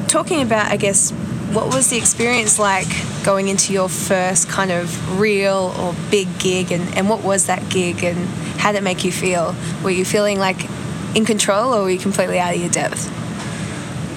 Talking 0.07 0.41
about, 0.41 0.69
I 0.69 0.77
guess, 0.77 1.11
what 1.53 1.67
was 1.67 1.89
the 1.89 1.97
experience 1.97 2.59
like 2.59 2.87
going 3.23 3.47
into 3.47 3.73
your 3.73 3.89
first 3.89 4.49
kind 4.49 4.71
of 4.71 5.19
real 5.19 5.73
or 5.79 5.95
big 6.09 6.27
gig, 6.39 6.71
and, 6.71 6.95
and 6.97 7.09
what 7.09 7.23
was 7.23 7.47
that 7.47 7.69
gig, 7.69 8.03
and 8.03 8.17
how 8.59 8.71
did 8.71 8.79
it 8.79 8.83
make 8.83 9.03
you 9.03 9.11
feel? 9.11 9.55
Were 9.83 9.89
you 9.89 10.05
feeling 10.05 10.39
like 10.39 10.67
in 11.15 11.25
control, 11.25 11.73
or 11.73 11.83
were 11.83 11.89
you 11.89 11.99
completely 11.99 12.39
out 12.39 12.53
of 12.53 12.59
your 12.59 12.69
depth? 12.69 13.05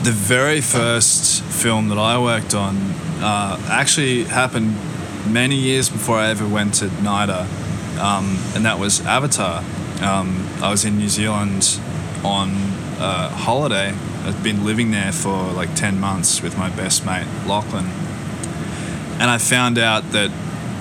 The 0.04 0.12
very 0.12 0.60
first 0.60 1.42
film 1.42 1.88
that 1.88 1.98
I 1.98 2.18
worked 2.18 2.54
on 2.54 2.76
uh, 3.20 3.58
actually 3.70 4.24
happened 4.24 4.76
many 5.26 5.56
years 5.56 5.88
before 5.88 6.16
I 6.18 6.28
ever 6.28 6.46
went 6.46 6.74
to 6.74 6.86
NIDA, 6.86 7.46
um, 7.98 8.38
and 8.54 8.64
that 8.64 8.78
was 8.78 9.00
Avatar. 9.06 9.64
Um, 10.02 10.46
I 10.60 10.70
was 10.70 10.84
in 10.84 10.98
New 10.98 11.08
Zealand 11.08 11.80
on 12.24 12.50
uh, 12.98 13.28
holiday. 13.28 13.94
I'd 14.24 14.42
been 14.42 14.64
living 14.64 14.90
there 14.90 15.12
for 15.12 15.52
like 15.52 15.74
10 15.74 16.00
months 16.00 16.42
with 16.42 16.56
my 16.58 16.70
best 16.70 17.04
mate, 17.04 17.26
Lachlan. 17.46 17.86
And 19.20 19.30
I 19.30 19.38
found 19.38 19.78
out 19.78 20.02
that 20.12 20.30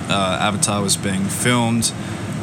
uh, 0.08 0.38
Avatar 0.40 0.82
was 0.82 0.96
being 0.96 1.24
filmed, 1.24 1.92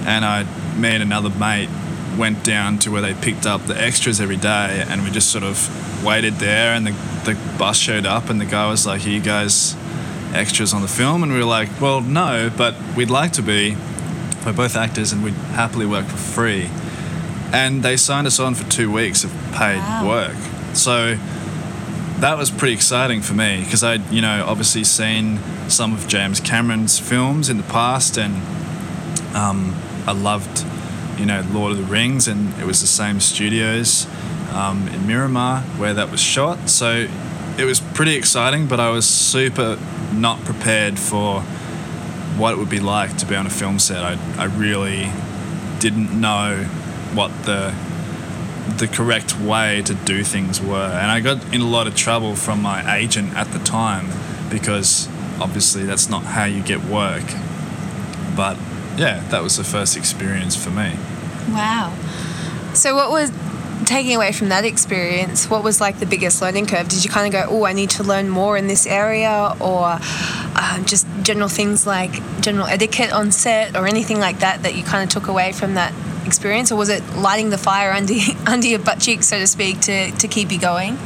and 0.06 0.24
I, 0.26 0.44
me 0.78 0.90
and 0.90 1.04
another 1.04 1.30
mate 1.30 1.70
went 2.18 2.44
down 2.44 2.78
to 2.80 2.92
where 2.92 3.02
they 3.02 3.14
picked 3.14 3.46
up 3.46 3.66
the 3.66 3.80
extras 3.80 4.20
every 4.20 4.38
day, 4.38 4.84
and 4.88 5.04
we 5.04 5.12
just 5.12 5.30
sort 5.32 5.44
of 5.44 6.04
waited 6.04 6.36
there, 6.36 6.74
and 6.74 6.88
the, 6.88 6.92
the 7.26 7.38
bus 7.58 7.78
showed 7.78 8.06
up, 8.06 8.30
and 8.30 8.40
the 8.42 8.46
guy 8.46 8.70
was 8.70 8.86
like, 8.88 9.06
"Are 9.06 9.10
you 9.10 9.20
guys 9.22 9.76
extras 10.34 10.74
on 10.74 10.82
the 10.82 10.88
film?" 10.88 11.24
And 11.24 11.32
we 11.32 11.38
were 11.38 11.46
like, 11.46 11.70
"Well, 11.80 12.02
no, 12.02 12.50
but 12.58 12.74
we'd 12.96 13.10
like 13.12 13.34
to 13.34 13.42
be. 13.42 13.76
We're 14.46 14.54
both 14.54 14.76
actors, 14.76 15.12
and 15.12 15.24
we'd 15.24 15.34
happily 15.34 15.86
work 15.86 16.06
for 16.08 16.18
free." 16.18 16.70
And 17.54 17.84
they 17.84 17.98
signed 17.98 18.28
us 18.28 18.40
on 18.40 18.56
for 18.56 18.70
two 18.72 18.90
weeks 18.92 19.24
of 19.26 19.32
paid 19.54 19.78
Wow. 19.80 20.08
work. 20.08 20.36
So 20.74 21.18
that 22.22 22.38
was 22.38 22.52
pretty 22.52 22.76
exciting 22.76 23.20
for 23.22 23.34
me 23.34 23.64
because 23.64 23.84
I'd, 23.84 24.08
you 24.12 24.22
know, 24.22 24.46
obviously 24.48 24.84
seen 24.84 25.40
some 25.70 25.92
of 25.92 26.08
James 26.08 26.40
Cameron's 26.40 27.00
films 27.00 27.50
in 27.50 27.58
the 27.58 27.64
past 27.64 28.16
and 28.18 28.36
um, 29.36 29.76
I 30.06 30.12
loved, 30.12 30.64
you 31.20 31.26
know, 31.26 31.44
Lord 31.52 31.72
of 31.72 31.80
the 31.80 31.84
Rings 31.84 32.28
and 32.28 32.54
it 32.60 32.66
was 32.68 32.80
the 32.80 32.88
same 32.88 33.20
studios 33.20 34.06
um, 34.52 34.88
in 34.90 35.08
Miramar 35.08 35.62
where 35.80 35.96
that 35.96 36.12
was 36.12 36.22
shot. 36.22 36.70
So 36.70 37.08
it 37.58 37.66
was 37.66 37.80
pretty 37.80 38.14
exciting, 38.16 38.68
but 38.68 38.80
I 38.80 38.92
was 38.92 39.08
super 39.08 39.80
not 40.14 40.40
prepared 40.46 41.00
for 41.00 41.42
what 42.38 42.54
it 42.54 42.58
would 42.60 42.70
be 42.70 42.80
like 42.80 43.18
to 43.18 43.26
be 43.26 43.36
on 43.36 43.48
a 43.48 43.50
film 43.50 43.80
set. 43.80 44.04
I, 44.04 44.20
I 44.38 44.46
really 44.46 45.12
didn't 45.80 46.20
know 46.22 46.66
what 47.16 47.32
the 47.46 47.74
the 48.78 48.88
correct 48.88 49.40
way 49.40 49.82
to 49.84 49.94
do 49.94 50.24
things 50.24 50.62
were. 50.62 50.92
And 51.02 51.12
I 51.12 51.20
got 51.20 51.54
in 51.54 51.62
a 51.62 51.68
lot 51.68 51.88
of 51.88 51.96
trouble 51.96 52.36
from 52.36 52.62
my 52.62 52.96
agent 52.96 53.36
at 53.36 53.52
the 53.52 53.60
time 53.60 54.08
because 54.50 55.08
obviously 55.40 55.84
that's 55.84 56.10
not 56.10 56.24
how 56.24 56.46
you 56.46 56.62
get 56.62 56.84
work. 56.84 57.26
But 58.36 58.58
yeah, 58.98 59.26
that 59.30 59.42
was 59.42 59.58
the 59.58 59.64
first 59.64 59.98
experience 59.98 60.56
for 60.56 60.70
me. 60.70 60.96
Wow. 61.50 61.94
So, 62.74 62.96
what 62.96 63.12
was 63.12 63.32
taking 63.86 64.16
away 64.16 64.32
from 64.32 64.50
that 64.50 64.64
experience? 64.64 65.50
What 65.50 65.64
was 65.64 65.82
like 65.82 66.00
the 66.00 66.06
biggest 66.06 66.42
learning 66.42 66.68
curve? 66.68 66.88
Did 66.88 67.04
you 67.04 67.10
kind 67.10 67.28
of 67.28 67.34
go, 67.34 67.48
"Oh, 67.50 67.66
I 67.66 67.74
need 67.74 67.90
to 67.92 68.04
learn 68.04 68.30
more 68.30 68.58
in 68.58 68.68
this 68.68 68.86
area," 68.86 69.56
or 69.60 70.00
um, 70.56 70.86
just 70.86 71.08
general 71.24 71.50
things 71.50 71.86
like 71.86 72.12
general 72.42 72.68
etiquette 72.68 73.12
on 73.12 73.32
set, 73.32 73.76
or 73.76 73.88
anything 73.88 74.20
like 74.20 74.40
that 74.40 74.64
that 74.64 74.76
you 74.76 74.84
kind 74.84 75.04
of 75.04 75.10
took 75.10 75.28
away 75.28 75.52
from 75.52 75.74
that 75.74 75.94
experience, 76.26 76.72
or 76.72 76.76
was 76.76 76.90
it 76.90 77.04
lighting 77.16 77.50
the 77.50 77.58
fire 77.58 77.92
under 77.92 78.14
under 78.48 78.68
your 78.68 78.80
butt 78.80 79.00
cheek, 79.00 79.24
so 79.24 79.40
to 79.40 79.48
speak, 79.48 79.82
to 79.82 80.12
to 80.12 80.28
keep 80.28 80.52
you 80.52 80.60
going? 80.60 80.98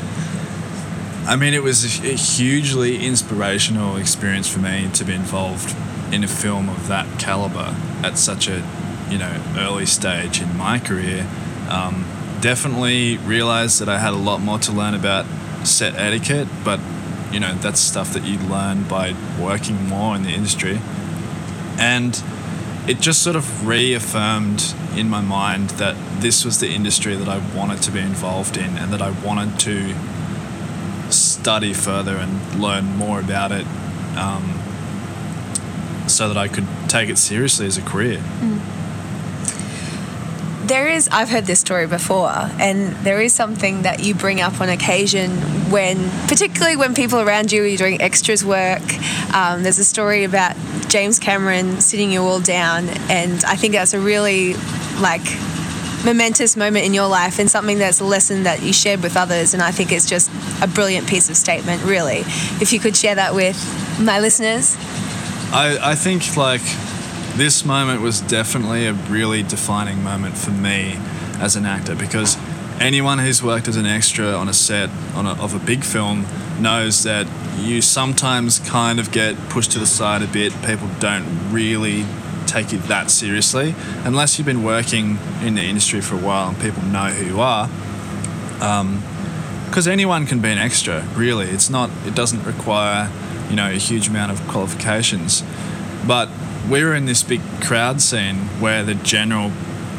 I 1.27 1.35
mean, 1.37 1.55
it 1.55 1.63
was 1.63 1.83
a, 1.83 2.13
hugely 2.13 3.03
inspirational 3.03 3.97
experience 3.97 4.47
for 4.47 4.59
me 4.59 4.89
to 4.93 5.03
be 5.03 5.15
involved 5.15 5.75
in 6.13 6.23
a 6.23 6.27
film 6.27 6.69
of 6.69 6.87
that 6.87 7.19
caliber 7.19 7.75
at 8.03 8.19
such 8.19 8.47
a, 8.47 8.63
you 9.09 9.17
know, 9.17 9.43
early 9.57 9.87
stage 9.87 10.39
in 10.39 10.55
my 10.55 10.77
career. 10.77 11.27
Um, 11.67 12.05
definitely 12.41 13.17
realized 13.17 13.79
that 13.81 13.89
I 13.89 13.97
had 13.97 14.13
a 14.13 14.17
lot 14.17 14.39
more 14.39 14.59
to 14.59 14.71
learn 14.71 14.93
about 14.93 15.25
set 15.65 15.95
etiquette, 15.95 16.47
but 16.63 16.79
you 17.31 17.39
know, 17.39 17.55
that's 17.55 17.79
stuff 17.79 18.13
that 18.13 18.23
you 18.23 18.37
learn 18.37 18.83
by 18.83 19.15
working 19.39 19.89
more 19.89 20.15
in 20.15 20.21
the 20.21 20.29
industry. 20.29 20.79
And 21.79 22.13
it 22.87 22.99
just 22.99 23.23
sort 23.23 23.35
of 23.35 23.67
reaffirmed 23.67 24.75
in 24.95 25.09
my 25.09 25.21
mind 25.21 25.71
that 25.71 25.95
this 26.21 26.45
was 26.45 26.59
the 26.59 26.69
industry 26.69 27.15
that 27.15 27.27
I 27.27 27.39
wanted 27.55 27.81
to 27.83 27.91
be 27.91 27.99
involved 27.99 28.57
in 28.57 28.77
and 28.77 28.93
that 28.93 29.01
I 29.01 29.09
wanted 29.09 29.59
to 29.61 29.95
study 31.11 31.73
further 31.73 32.17
and 32.17 32.61
learn 32.61 32.85
more 32.97 33.19
about 33.19 33.51
it 33.51 33.65
um, 34.17 34.59
so 36.07 36.27
that 36.27 36.37
I 36.37 36.47
could 36.47 36.67
take 36.87 37.09
it 37.09 37.17
seriously 37.17 37.65
as 37.65 37.77
a 37.77 37.81
career. 37.81 38.21
There 40.65 40.87
is, 40.87 41.07
I've 41.11 41.29
heard 41.29 41.45
this 41.45 41.59
story 41.59 41.85
before, 41.85 42.31
and 42.31 42.91
there 43.05 43.21
is 43.21 43.33
something 43.33 43.83
that 43.83 44.03
you 44.03 44.15
bring 44.15 44.41
up 44.41 44.59
on 44.59 44.67
occasion 44.67 45.29
when, 45.69 46.09
particularly 46.27 46.75
when 46.75 46.95
people 46.95 47.19
around 47.19 47.51
you 47.51 47.63
are 47.63 47.77
doing 47.77 48.01
extras 48.01 48.43
work. 48.43 48.81
Um, 49.31 49.61
there's 49.61 49.77
a 49.77 49.85
story 49.85 50.23
about 50.23 50.55
James 50.87 51.19
Cameron 51.19 51.81
sitting 51.81 52.11
you 52.11 52.23
all 52.23 52.39
down, 52.39 52.89
and 53.11 53.43
I 53.45 53.55
think 53.57 53.73
that's 53.73 53.93
a 53.93 53.99
really 53.99 54.55
like 54.99 55.21
momentous 56.03 56.57
moment 56.57 56.83
in 56.83 56.95
your 56.95 57.09
life 57.09 57.37
and 57.37 57.49
something 57.49 57.77
that's 57.77 57.99
a 57.99 58.05
lesson 58.05 58.41
that 58.43 58.63
you 58.63 58.73
shared 58.73 59.03
with 59.03 59.15
others. 59.17 59.53
And 59.53 59.61
I 59.61 59.69
think 59.69 59.91
it's 59.91 60.09
just 60.09 60.31
a 60.63 60.67
brilliant 60.67 61.07
piece 61.07 61.29
of 61.29 61.37
statement, 61.37 61.83
really. 61.83 62.23
If 62.59 62.73
you 62.73 62.79
could 62.79 62.97
share 62.97 63.13
that 63.13 63.35
with 63.35 63.55
my 63.99 64.19
listeners. 64.19 64.75
I, 65.53 65.77
I 65.91 65.93
think 65.93 66.35
like 66.35 66.63
this 67.35 67.65
moment 67.65 68.01
was 68.01 68.21
definitely 68.21 68.85
a 68.87 68.93
really 68.93 69.43
defining 69.43 70.01
moment 70.03 70.37
for 70.37 70.51
me 70.51 70.97
as 71.39 71.55
an 71.57 71.65
actor 71.65 71.95
because 71.95 72.37
anyone 72.79 73.19
who's 73.19 73.43
worked 73.43 73.67
as 73.67 73.75
an 73.75 73.85
extra 73.85 74.27
on 74.27 74.47
a 74.47 74.53
set 74.53 74.89
on 75.15 75.25
a, 75.25 75.31
of 75.43 75.53
a 75.53 75.65
big 75.65 75.83
film 75.83 76.25
knows 76.59 77.03
that 77.03 77.27
you 77.59 77.81
sometimes 77.81 78.59
kind 78.59 78.99
of 78.99 79.11
get 79.11 79.35
pushed 79.49 79.71
to 79.71 79.79
the 79.79 79.85
side 79.85 80.21
a 80.21 80.27
bit. 80.27 80.53
People 80.63 80.89
don't 80.99 81.51
really 81.51 82.05
take 82.47 82.71
you 82.71 82.77
that 82.79 83.11
seriously 83.11 83.75
unless 84.05 84.37
you've 84.37 84.45
been 84.45 84.63
working 84.63 85.17
in 85.41 85.55
the 85.55 85.63
industry 85.63 85.99
for 85.99 86.15
a 86.15 86.19
while 86.19 86.49
and 86.49 86.61
people 86.61 86.81
know 86.83 87.07
who 87.07 87.25
you 87.25 87.41
are. 87.41 87.69
Um, 88.61 89.03
because 89.65 89.89
anyone 89.89 90.25
can 90.25 90.39
be 90.39 90.47
an 90.49 90.57
extra, 90.57 91.05
really. 91.15 91.47
It's 91.47 91.69
not. 91.69 91.89
It 92.05 92.15
doesn't 92.15 92.43
require, 92.45 93.11
you 93.49 93.57
know, 93.57 93.69
a 93.69 93.73
huge 93.73 94.07
amount 94.07 94.31
of 94.31 94.39
qualifications. 94.47 95.43
But 96.07 96.29
we 96.69 96.83
were 96.83 96.95
in 96.95 97.05
this 97.05 97.21
big 97.21 97.41
crowd 97.61 98.01
scene 98.01 98.35
where 98.59 98.83
the 98.83 98.95
general 98.95 99.51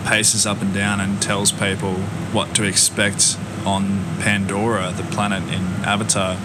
paces 0.05 0.47
up 0.47 0.61
and 0.61 0.75
down 0.75 1.01
and 1.01 1.21
tells 1.23 1.53
people 1.53 1.95
what 2.33 2.55
to 2.57 2.65
expect 2.65 3.37
on 3.65 4.05
Pandora, 4.21 4.93
the 4.97 5.03
planet 5.05 5.43
in 5.45 5.63
Avatar. 5.85 6.37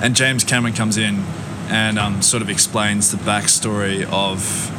And 0.00 0.14
James 0.14 0.44
Cameron 0.44 0.74
comes 0.74 0.96
in 0.96 1.24
and 1.68 1.98
um, 1.98 2.22
sort 2.22 2.42
of 2.42 2.50
explains 2.50 3.10
the 3.10 3.16
backstory 3.16 4.04
of, 4.12 4.70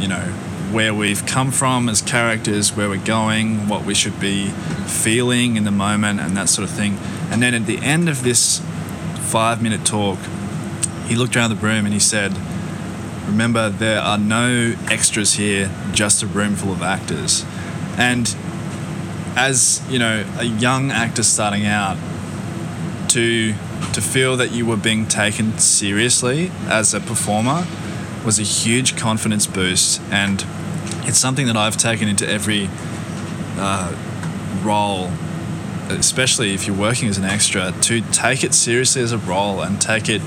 you 0.00 0.08
know, 0.08 0.24
where 0.72 0.92
we've 0.92 1.24
come 1.24 1.50
from 1.50 1.88
as 1.88 2.02
characters, 2.02 2.76
where 2.76 2.88
we're 2.88 3.04
going, 3.04 3.68
what 3.68 3.84
we 3.84 3.94
should 3.94 4.18
be 4.18 4.48
feeling 4.86 5.56
in 5.56 5.64
the 5.64 5.70
moment, 5.70 6.20
and 6.20 6.36
that 6.36 6.48
sort 6.48 6.68
of 6.68 6.74
thing. 6.74 6.98
And 7.30 7.42
then 7.42 7.54
at 7.54 7.66
the 7.66 7.78
end 7.78 8.08
of 8.08 8.24
this 8.24 8.60
five 9.20 9.62
minute 9.62 9.86
talk, 9.86 10.18
he 11.06 11.14
looked 11.14 11.36
around 11.36 11.50
the 11.50 11.56
room 11.56 11.84
and 11.84 11.94
he 11.94 12.00
said, 12.00 12.32
Remember, 13.26 13.70
there 13.70 14.00
are 14.00 14.18
no 14.18 14.74
extras 14.90 15.34
here, 15.34 15.70
just 15.92 16.22
a 16.22 16.26
room 16.26 16.56
full 16.56 16.72
of 16.72 16.82
actors. 16.82 17.44
And 17.96 18.34
as, 19.36 19.82
you 19.88 19.98
know, 19.98 20.24
a 20.38 20.44
young 20.44 20.90
actor 20.90 21.22
starting 21.22 21.66
out, 21.66 21.96
to 23.14 23.54
to 23.92 24.00
feel 24.00 24.36
that 24.36 24.50
you 24.50 24.66
were 24.66 24.76
being 24.76 25.06
taken 25.06 25.56
seriously 25.56 26.50
as 26.66 26.92
a 26.92 27.00
performer 27.00 27.64
was 28.24 28.40
a 28.40 28.42
huge 28.42 28.96
confidence 28.96 29.46
boost 29.46 30.00
and 30.10 30.44
it's 31.06 31.16
something 31.16 31.46
that 31.46 31.56
I've 31.56 31.76
taken 31.76 32.08
into 32.08 32.28
every 32.28 32.68
uh, 33.56 33.94
role 34.64 35.12
especially 35.90 36.54
if 36.54 36.66
you're 36.66 36.76
working 36.76 37.08
as 37.08 37.16
an 37.16 37.24
extra 37.24 37.72
to 37.82 38.00
take 38.10 38.42
it 38.42 38.52
seriously 38.52 39.00
as 39.00 39.12
a 39.12 39.18
role 39.18 39.60
and 39.60 39.80
take 39.80 40.08
it 40.08 40.22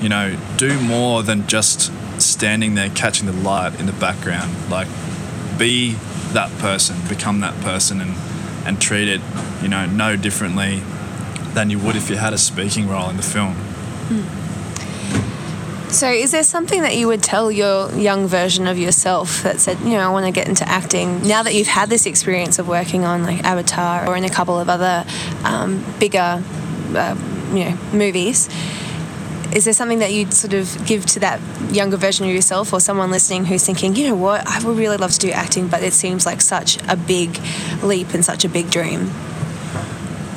you 0.00 0.08
know 0.08 0.36
do 0.56 0.80
more 0.80 1.22
than 1.22 1.46
just 1.46 1.92
standing 2.38 2.74
there 2.74 2.88
catching 2.90 3.26
the 3.26 3.32
light 3.32 3.78
in 3.80 3.86
the 3.86 3.92
background 3.92 4.50
like 4.70 4.88
be 5.58 5.92
that 6.32 6.50
person 6.58 6.96
become 7.08 7.40
that 7.40 7.54
person 7.60 8.00
and 8.00 8.14
and 8.64 8.80
treat 8.80 9.08
it 9.08 9.20
you 9.62 9.68
know 9.68 9.86
no 9.86 10.16
differently 10.16 10.80
than 11.54 11.70
you 11.70 11.78
would 11.80 11.96
if 11.96 12.08
you 12.08 12.16
had 12.16 12.32
a 12.32 12.38
speaking 12.38 12.88
role 12.88 13.10
in 13.10 13.16
the 13.16 13.22
film. 13.22 13.56
So, 15.90 16.08
is 16.08 16.32
there 16.32 16.44
something 16.44 16.82
that 16.82 16.96
you 16.96 17.08
would 17.08 17.22
tell 17.22 17.50
your 17.50 17.90
young 17.94 18.26
version 18.26 18.66
of 18.66 18.78
yourself 18.78 19.42
that 19.42 19.58
said, 19.58 19.80
you 19.80 19.90
know, 19.90 20.00
I 20.00 20.10
want 20.10 20.26
to 20.26 20.32
get 20.32 20.46
into 20.46 20.68
acting 20.68 21.22
now 21.22 21.42
that 21.42 21.54
you've 21.54 21.66
had 21.66 21.88
this 21.88 22.04
experience 22.04 22.58
of 22.58 22.68
working 22.68 23.04
on 23.04 23.22
like 23.22 23.42
Avatar 23.42 24.06
or 24.06 24.14
in 24.14 24.24
a 24.24 24.28
couple 24.28 24.60
of 24.60 24.68
other 24.68 25.06
um, 25.44 25.82
bigger, 25.98 26.42
uh, 26.94 27.16
you 27.52 27.64
know, 27.64 27.78
movies? 27.92 28.50
Is 29.58 29.64
there 29.64 29.74
something 29.74 29.98
that 29.98 30.12
you'd 30.12 30.32
sort 30.32 30.54
of 30.54 30.86
give 30.86 31.04
to 31.04 31.18
that 31.18 31.40
younger 31.72 31.96
version 31.96 32.24
of 32.24 32.32
yourself 32.32 32.72
or 32.72 32.78
someone 32.78 33.10
listening 33.10 33.44
who's 33.44 33.66
thinking, 33.66 33.96
you 33.96 34.08
know 34.08 34.14
what, 34.14 34.46
I 34.46 34.64
would 34.64 34.78
really 34.78 34.96
love 34.96 35.10
to 35.14 35.18
do 35.18 35.30
acting, 35.32 35.66
but 35.66 35.82
it 35.82 35.92
seems 35.92 36.24
like 36.24 36.40
such 36.40 36.78
a 36.88 36.96
big 36.96 37.40
leap 37.82 38.14
and 38.14 38.24
such 38.24 38.44
a 38.44 38.48
big 38.48 38.70
dream? 38.70 39.10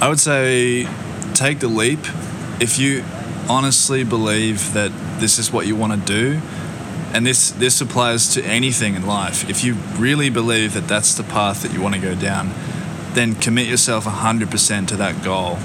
I 0.02 0.10
would 0.10 0.20
say 0.20 0.88
take 1.36 1.60
the 1.60 1.68
leap. 1.68 2.00
If 2.60 2.80
you 2.80 3.04
honestly 3.48 4.04
believe 4.04 4.74
that 4.74 4.92
this 5.20 5.38
is 5.38 5.54
what 5.54 5.68
you 5.68 5.76
want 5.76 5.94
to 5.94 6.00
do, 6.00 6.42
and 7.14 7.24
this 7.24 7.52
this 7.52 7.80
applies 7.80 8.34
to 8.34 8.44
anything 8.44 8.96
in 8.96 9.06
life. 9.06 9.48
If 9.48 9.64
you 9.64 9.76
really 9.98 10.32
believe 10.32 10.74
that 10.74 10.88
that's 10.88 11.14
the 11.14 11.24
path 11.24 11.62
that 11.62 11.74
you 11.74 11.82
want 11.82 11.94
to 11.94 12.02
go 12.02 12.16
down, 12.16 12.50
then 13.14 13.36
commit 13.36 13.68
yourself 13.68 14.06
100% 14.06 14.88
to 14.88 14.96
that 14.96 15.24
goal. 15.24 15.60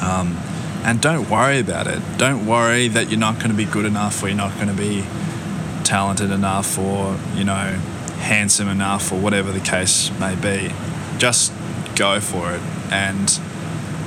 Um, 0.00 0.38
and 0.84 1.00
don't 1.00 1.30
worry 1.30 1.60
about 1.60 1.86
it. 1.86 2.00
Don't 2.18 2.46
worry 2.46 2.88
that 2.88 3.10
you're 3.10 3.20
not 3.20 3.36
going 3.36 3.50
to 3.50 3.56
be 3.56 3.64
good 3.64 3.84
enough 3.84 4.22
or 4.22 4.28
you're 4.28 4.36
not 4.36 4.54
going 4.56 4.68
to 4.68 4.74
be 4.74 5.04
talented 5.84 6.30
enough 6.30 6.78
or, 6.78 7.18
you 7.34 7.44
know, 7.44 7.78
handsome 8.18 8.68
enough 8.68 9.12
or 9.12 9.20
whatever 9.20 9.52
the 9.52 9.60
case 9.60 10.10
may 10.18 10.34
be. 10.34 10.72
Just 11.18 11.52
go 11.94 12.20
for 12.20 12.52
it 12.52 12.60
and 12.90 13.40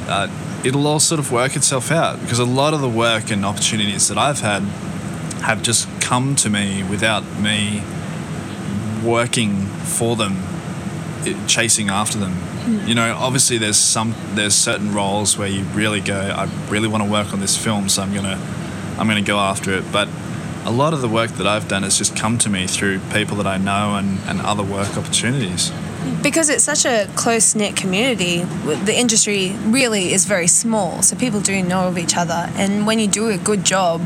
uh, 0.08 0.28
it'll 0.66 0.86
all 0.88 1.00
sort 1.00 1.20
of 1.20 1.32
work 1.32 1.56
itself 1.56 1.92
out 1.92 2.20
because 2.22 2.40
a 2.40 2.46
lot 2.46 2.74
of 2.74 2.82
the 2.82 2.90
work 2.90 3.32
and 3.32 3.46
opportunities 3.46 4.08
that 4.10 4.18
I've 4.18 4.42
had 4.42 4.64
have 5.44 5.62
just 5.62 5.88
come 6.02 6.36
to 6.38 6.50
me 6.50 6.84
without 6.84 7.24
me 7.40 7.84
working 9.04 9.62
for 9.66 10.16
them, 10.16 10.38
chasing 11.48 11.90
after 11.90 12.18
them. 12.18 12.34
Mm. 12.66 12.88
You 12.88 12.96
know, 12.96 13.16
obviously 13.16 13.58
there's 13.58 13.78
some 13.78 14.16
there's 14.34 14.56
certain 14.56 14.94
roles 14.94 15.38
where 15.38 15.48
you 15.48 15.64
really 15.74 16.02
go, 16.02 16.20
I 16.20 16.50
really 16.70 16.88
want 16.88 17.04
to 17.04 17.10
work 17.10 17.34
on 17.34 17.40
this 17.40 17.56
film, 17.56 17.90
so 17.90 18.02
I'm 18.02 18.14
gonna 18.14 18.40
I'm 18.98 19.08
gonna 19.08 19.22
go 19.22 19.40
after 19.40 19.74
it. 19.74 19.92
But 19.92 20.10
a 20.66 20.72
lot 20.72 20.94
of 20.94 21.02
the 21.02 21.08
work 21.08 21.32
that 21.32 21.46
I've 21.46 21.68
done 21.68 21.84
has 21.84 21.98
just 21.98 22.16
come 22.16 22.40
to 22.40 22.50
me 22.50 22.66
through 22.66 23.00
people 23.14 23.38
that 23.38 23.46
I 23.46 23.58
know 23.58 23.96
and, 23.96 24.18
and 24.26 24.42
other 24.42 24.64
work 24.64 24.98
opportunities. 24.98 25.72
Because 26.24 26.50
it's 26.50 26.64
such 26.64 26.86
a 26.86 27.08
close 27.16 27.54
knit 27.54 27.76
community, 27.76 28.44
the 28.44 28.96
industry 28.96 29.56
really 29.66 30.12
is 30.12 30.26
very 30.26 30.48
small. 30.48 31.04
So 31.04 31.16
people 31.16 31.40
do 31.40 31.62
know 31.62 31.88
of 31.88 31.98
each 32.00 32.18
other. 32.18 32.50
And 32.56 32.88
when 32.88 33.00
you 33.00 33.08
do 33.08 33.30
a 33.30 33.38
good 33.38 33.64
job 33.64 34.02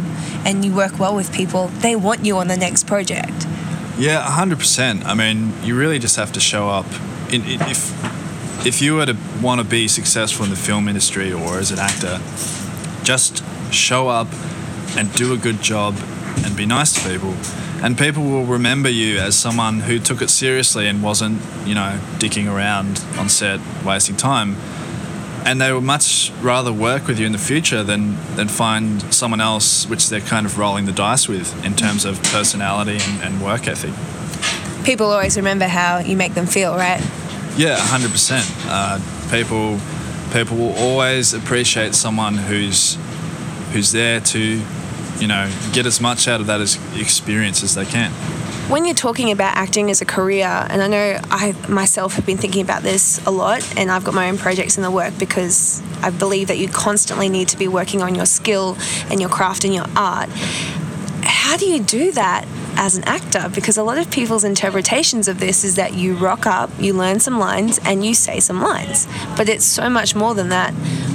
and 0.46 0.66
you 0.66 0.76
work 0.76 1.00
well 1.00 1.16
with 1.16 1.34
people, 1.34 1.68
they 1.68 1.96
want 1.96 2.26
you 2.26 2.38
on 2.38 2.48
the 2.50 2.58
next 2.58 2.88
project. 2.88 3.48
Yeah, 3.98 4.22
100%. 4.26 5.06
I 5.06 5.14
mean, 5.14 5.54
you 5.64 5.78
really 5.78 6.00
just 6.00 6.18
have 6.18 6.34
to 6.34 6.40
show 6.40 6.70
up. 6.70 6.86
In, 7.32 7.44
in, 7.46 7.62
if, 7.62 8.19
if 8.66 8.82
you 8.82 8.96
were 8.96 9.06
to 9.06 9.18
want 9.42 9.62
to 9.62 9.68
be 9.68 9.88
successful 9.88 10.46
in 10.46 10.52
the 10.52 10.58
film 10.58 10.88
industry 10.88 11.32
or 11.32 11.58
as 11.60 11.72
an 11.72 11.80
actor, 11.80 12.20
just 13.04 13.44
show 13.74 14.08
up 14.08 14.28
and 14.98 15.12
do 15.14 15.34
a 15.34 15.38
good 15.38 15.62
job 15.62 15.96
and 16.44 16.56
be 16.56 16.66
nice 16.66 16.94
to 16.94 17.10
people 17.10 17.34
and 17.82 17.98
people 17.98 18.24
will 18.24 18.46
remember 18.46 18.90
you 18.90 19.20
as 19.20 19.38
someone 19.38 19.80
who 19.80 20.00
took 20.00 20.22
it 20.22 20.30
seriously 20.30 20.88
and 20.88 21.02
wasn't, 21.02 21.42
you 21.66 21.74
know, 21.74 21.98
dicking 22.18 22.54
around 22.54 23.02
on 23.18 23.30
set, 23.30 23.62
wasting 23.86 24.18
time. 24.18 24.58
And 25.46 25.62
they 25.62 25.72
would 25.72 25.86
much 25.86 26.32
rather 26.42 26.74
work 26.74 27.08
with 27.08 27.20
you 27.20 27.26
in 27.26 27.32
the 27.32 27.38
future 27.38 27.82
than, 27.82 28.18
than 28.36 28.50
find 28.50 29.02
someone 29.14 29.40
else 29.40 29.88
which 29.88 30.10
they're 30.10 30.20
kind 30.20 30.46
of 30.46 30.58
rolling 30.58 30.86
the 30.86 30.92
dice 30.92 31.30
with 31.30 31.66
in 31.66 31.74
terms 31.74 32.04
of 32.04 32.22
personality 32.24 32.98
and, 33.00 33.24
and 33.24 33.42
work 33.42 33.66
ethic. 33.68 33.94
People 34.86 35.08
always 35.08 35.38
remember 35.38 35.66
how 35.66 36.00
you 36.00 36.18
make 36.18 36.34
them 36.34 36.48
feel, 36.48 36.76
right? 36.76 37.02
Yeah, 37.60 37.76
100%. 37.76 38.68
Uh, 38.70 39.00
people, 39.30 39.78
people 40.32 40.56
will 40.56 40.78
always 40.78 41.34
appreciate 41.34 41.94
someone 41.94 42.36
who's, 42.36 42.98
who's 43.74 43.92
there 43.92 44.22
to 44.22 44.62
you 45.20 45.28
know, 45.28 45.52
get 45.74 45.86
as 45.86 46.00
much 46.00 46.30
out 46.30 46.40
of 46.40 46.48
that 46.48 46.62
as 46.62 46.80
experience 46.98 47.62
as 47.62 47.76
they 47.76 47.84
can. 47.84 48.12
When 48.72 48.86
you're 48.86 48.96
talking 48.96 49.30
about 49.30 49.58
acting 49.58 49.92
as 49.92 50.00
a 50.00 50.06
career, 50.06 50.48
and 50.48 50.82
I 50.82 50.88
know 50.88 51.20
I 51.30 51.54
myself 51.68 52.14
have 52.14 52.26
been 52.26 52.38
thinking 52.38 52.62
about 52.62 52.82
this 52.82 53.20
a 53.26 53.30
lot, 53.30 53.62
and 53.78 53.92
I've 53.92 54.06
got 54.06 54.14
my 54.14 54.30
own 54.30 54.38
projects 54.38 54.78
in 54.78 54.84
the 54.84 54.92
work 54.92 55.18
because 55.20 55.84
I 56.02 56.12
believe 56.12 56.48
that 56.48 56.60
you 56.60 56.70
constantly 56.70 57.28
need 57.28 57.50
to 57.50 57.58
be 57.58 57.68
working 57.68 58.02
on 58.02 58.16
your 58.16 58.26
skill 58.26 58.78
and 59.10 59.20
your 59.20 59.30
craft 59.30 59.66
and 59.66 59.74
your 59.74 59.88
art. 59.98 60.30
How 61.24 61.58
do 61.58 61.66
you 61.66 61.84
do 61.84 62.14
that 62.14 62.48
as 62.80 62.96
an 62.96 63.04
actor 63.04 63.50
because 63.54 63.78
a 63.78 63.84
lot 63.84 63.98
of 63.98 64.10
people's 64.10 64.46
interpretations 64.46 65.28
of 65.28 65.38
this 65.42 65.66
is 65.66 65.76
that 65.76 65.96
you 65.96 66.16
rock 66.16 66.46
up, 66.46 66.70
you 66.80 66.94
learn 66.94 67.20
some 67.20 67.38
lines, 67.38 67.78
and 67.84 68.06
you 68.06 68.14
say 68.14 68.40
some 68.40 68.62
lines. 68.62 69.06
But 69.36 69.50
it's 69.50 69.66
so 69.66 69.90
much 69.90 70.16
more 70.16 70.34
than 70.34 70.48
that. 70.50 70.74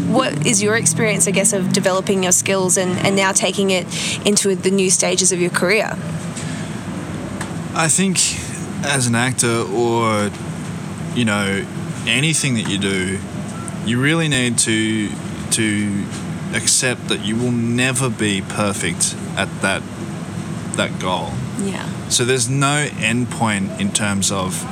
What 0.09 0.47
is 0.47 0.63
your 0.63 0.77
experience, 0.77 1.27
I 1.27 1.31
guess, 1.31 1.55
of 1.55 1.73
developing 1.73 2.23
your 2.23 2.33
skills 2.33 2.77
and, 2.77 2.99
and 2.99 3.17
now 3.17 3.33
taking 3.33 3.71
it 3.71 3.87
into 4.27 4.55
the 4.55 4.71
new 4.71 4.91
stages 4.91 5.33
of 5.33 5.41
your 5.41 5.51
career? 5.51 5.97
I 7.75 7.89
think 7.89 8.19
as 8.85 9.07
an 9.07 9.15
actor 9.15 9.63
or, 9.63 10.31
you 11.15 11.25
know, 11.25 11.67
anything 12.07 12.55
that 12.57 12.69
you 12.69 12.77
do, 12.77 13.19
you 13.87 14.01
really 14.01 14.29
need 14.29 14.59
to 14.59 15.09
to 15.53 16.05
accept 16.55 17.09
that 17.09 17.25
you 17.25 17.37
will 17.37 17.53
never 17.53 18.11
be 18.11 18.43
perfect 18.43 19.17
at 19.37 19.49
that 19.63 19.83
that 20.77 21.01
goal. 21.01 21.31
Yeah. 21.59 22.09
So 22.09 22.25
there's 22.25 22.49
no 22.49 22.89
end 22.99 23.31
point 23.31 23.81
in 23.81 23.93
terms 23.93 24.31
of, 24.31 24.63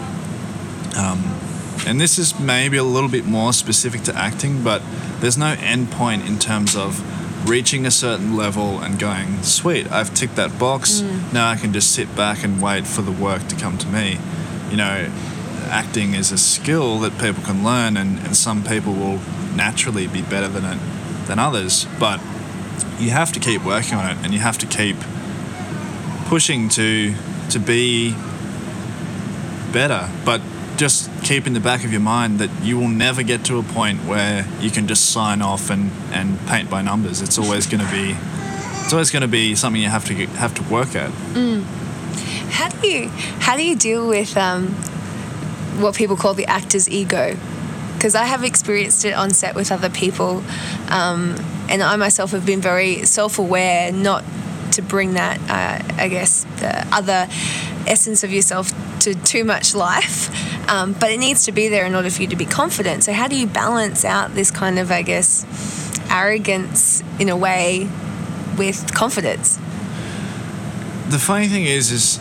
um, 0.96 1.38
and 1.86 2.00
this 2.00 2.18
is 2.18 2.38
maybe 2.38 2.76
a 2.76 2.84
little 2.84 3.08
bit 3.08 3.24
more 3.24 3.52
specific 3.52 4.02
to 4.02 4.16
acting, 4.16 4.62
but 4.62 4.82
there's 5.20 5.38
no 5.38 5.56
end 5.58 5.90
point 5.90 6.26
in 6.26 6.38
terms 6.38 6.76
of 6.76 7.00
reaching 7.48 7.86
a 7.86 7.90
certain 7.90 8.36
level 8.36 8.80
and 8.80 8.98
going, 8.98 9.42
sweet, 9.42 9.90
I've 9.90 10.14
ticked 10.14 10.36
that 10.36 10.58
box. 10.58 11.00
Mm. 11.00 11.32
Now 11.32 11.50
I 11.50 11.56
can 11.56 11.72
just 11.72 11.92
sit 11.92 12.14
back 12.14 12.44
and 12.44 12.62
wait 12.62 12.86
for 12.86 13.02
the 13.02 13.12
work 13.12 13.48
to 13.48 13.56
come 13.56 13.78
to 13.78 13.88
me. 13.88 14.18
You 14.70 14.76
know, 14.76 15.10
acting 15.68 16.14
is 16.14 16.30
a 16.30 16.38
skill 16.38 16.98
that 17.00 17.18
people 17.18 17.42
can 17.42 17.64
learn, 17.64 17.96
and, 17.96 18.18
and 18.20 18.36
some 18.36 18.62
people 18.62 18.92
will 18.92 19.20
naturally 19.54 20.06
be 20.06 20.22
better 20.22 20.48
than 20.48 20.64
it 20.64 20.78
than 21.26 21.38
others, 21.38 21.86
but 21.98 22.20
you 22.98 23.10
have 23.10 23.32
to 23.32 23.40
keep 23.40 23.64
working 23.64 23.94
on 23.94 24.10
it 24.10 24.18
and 24.24 24.32
you 24.32 24.40
have 24.40 24.58
to 24.58 24.66
keep 24.66 24.96
pushing 26.26 26.68
to 26.70 27.14
to 27.50 27.58
be 27.58 28.14
better, 29.72 30.08
but 30.24 30.40
just 30.76 31.10
keep 31.22 31.46
in 31.46 31.52
the 31.52 31.60
back 31.60 31.84
of 31.84 31.92
your 31.92 32.00
mind 32.00 32.38
that 32.38 32.50
you 32.64 32.78
will 32.78 32.88
never 32.88 33.22
get 33.22 33.44
to 33.44 33.58
a 33.58 33.62
point 33.62 34.00
where 34.04 34.46
you 34.60 34.70
can 34.70 34.88
just 34.88 35.10
sign 35.10 35.42
off 35.42 35.70
and, 35.70 35.90
and 36.10 36.38
paint 36.46 36.68
by 36.70 36.82
numbers. 36.82 37.20
It's 37.20 37.38
always 37.38 37.66
going 37.66 37.84
to 37.84 37.90
be 37.90 38.16
it's 38.82 38.92
always 38.92 39.10
going 39.10 39.22
to 39.22 39.28
be 39.28 39.54
something 39.54 39.80
you 39.80 39.88
have 39.88 40.04
to 40.06 40.14
have 40.14 40.54
to 40.54 40.62
work 40.72 40.94
at. 40.96 41.10
Mm. 41.34 41.62
How 42.50 42.68
do 42.68 42.88
you 42.88 43.08
how 43.08 43.56
do 43.56 43.64
you 43.64 43.76
deal 43.76 44.08
with 44.08 44.36
um, 44.36 44.68
what 45.80 45.94
people 45.94 46.16
call 46.16 46.34
the 46.34 46.46
actor's 46.46 46.88
ego? 46.88 47.36
Because 47.94 48.14
I 48.14 48.24
have 48.24 48.42
experienced 48.42 49.04
it 49.04 49.14
on 49.14 49.30
set 49.30 49.54
with 49.54 49.70
other 49.70 49.88
people, 49.88 50.42
um, 50.88 51.36
and 51.68 51.82
I 51.82 51.94
myself 51.96 52.32
have 52.32 52.44
been 52.44 52.60
very 52.60 53.04
self-aware, 53.04 53.92
not 53.92 54.24
to 54.72 54.82
bring 54.82 55.14
that, 55.14 55.38
uh, 55.42 56.00
I 56.00 56.08
guess, 56.08 56.44
the 56.58 56.86
other 56.92 57.28
essence 57.86 58.24
of 58.24 58.32
yourself 58.32 58.72
to 59.00 59.14
too 59.14 59.44
much 59.44 59.74
life. 59.74 60.30
Um, 60.68 60.92
but 60.92 61.10
it 61.10 61.18
needs 61.18 61.44
to 61.46 61.52
be 61.52 61.68
there 61.68 61.84
in 61.84 61.94
order 61.94 62.10
for 62.10 62.22
you 62.22 62.28
to 62.28 62.36
be 62.36 62.46
confident. 62.46 63.04
So, 63.04 63.12
how 63.12 63.28
do 63.28 63.36
you 63.36 63.46
balance 63.46 64.04
out 64.04 64.34
this 64.34 64.50
kind 64.50 64.78
of, 64.78 64.90
I 64.90 65.02
guess, 65.02 65.44
arrogance 66.10 67.02
in 67.18 67.28
a 67.28 67.36
way 67.36 67.88
with 68.56 68.94
confidence? 68.94 69.56
The 71.08 71.18
funny 71.18 71.48
thing 71.48 71.64
is, 71.64 71.90
is, 71.90 72.20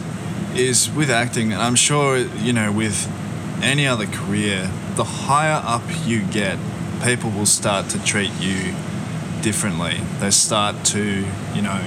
is 0.56 0.90
with 0.92 1.10
acting, 1.10 1.54
and 1.54 1.62
I'm 1.62 1.76
sure 1.76 2.18
you 2.18 2.52
know 2.52 2.72
with 2.72 3.08
any 3.64 3.88
other 3.88 4.08
career, 4.08 4.70
the 4.96 5.04
higher 5.04 5.62
up 5.64 5.84
you 6.06 6.24
get, 6.24 6.58
people 7.04 7.30
will 7.30 7.46
start 7.46 7.90
to 7.90 8.04
treat 8.04 8.32
you 8.40 8.74
differently. 9.42 9.98
They 10.20 10.32
start 10.32 10.84
to, 10.86 11.26
you 11.54 11.62
know, 11.62 11.82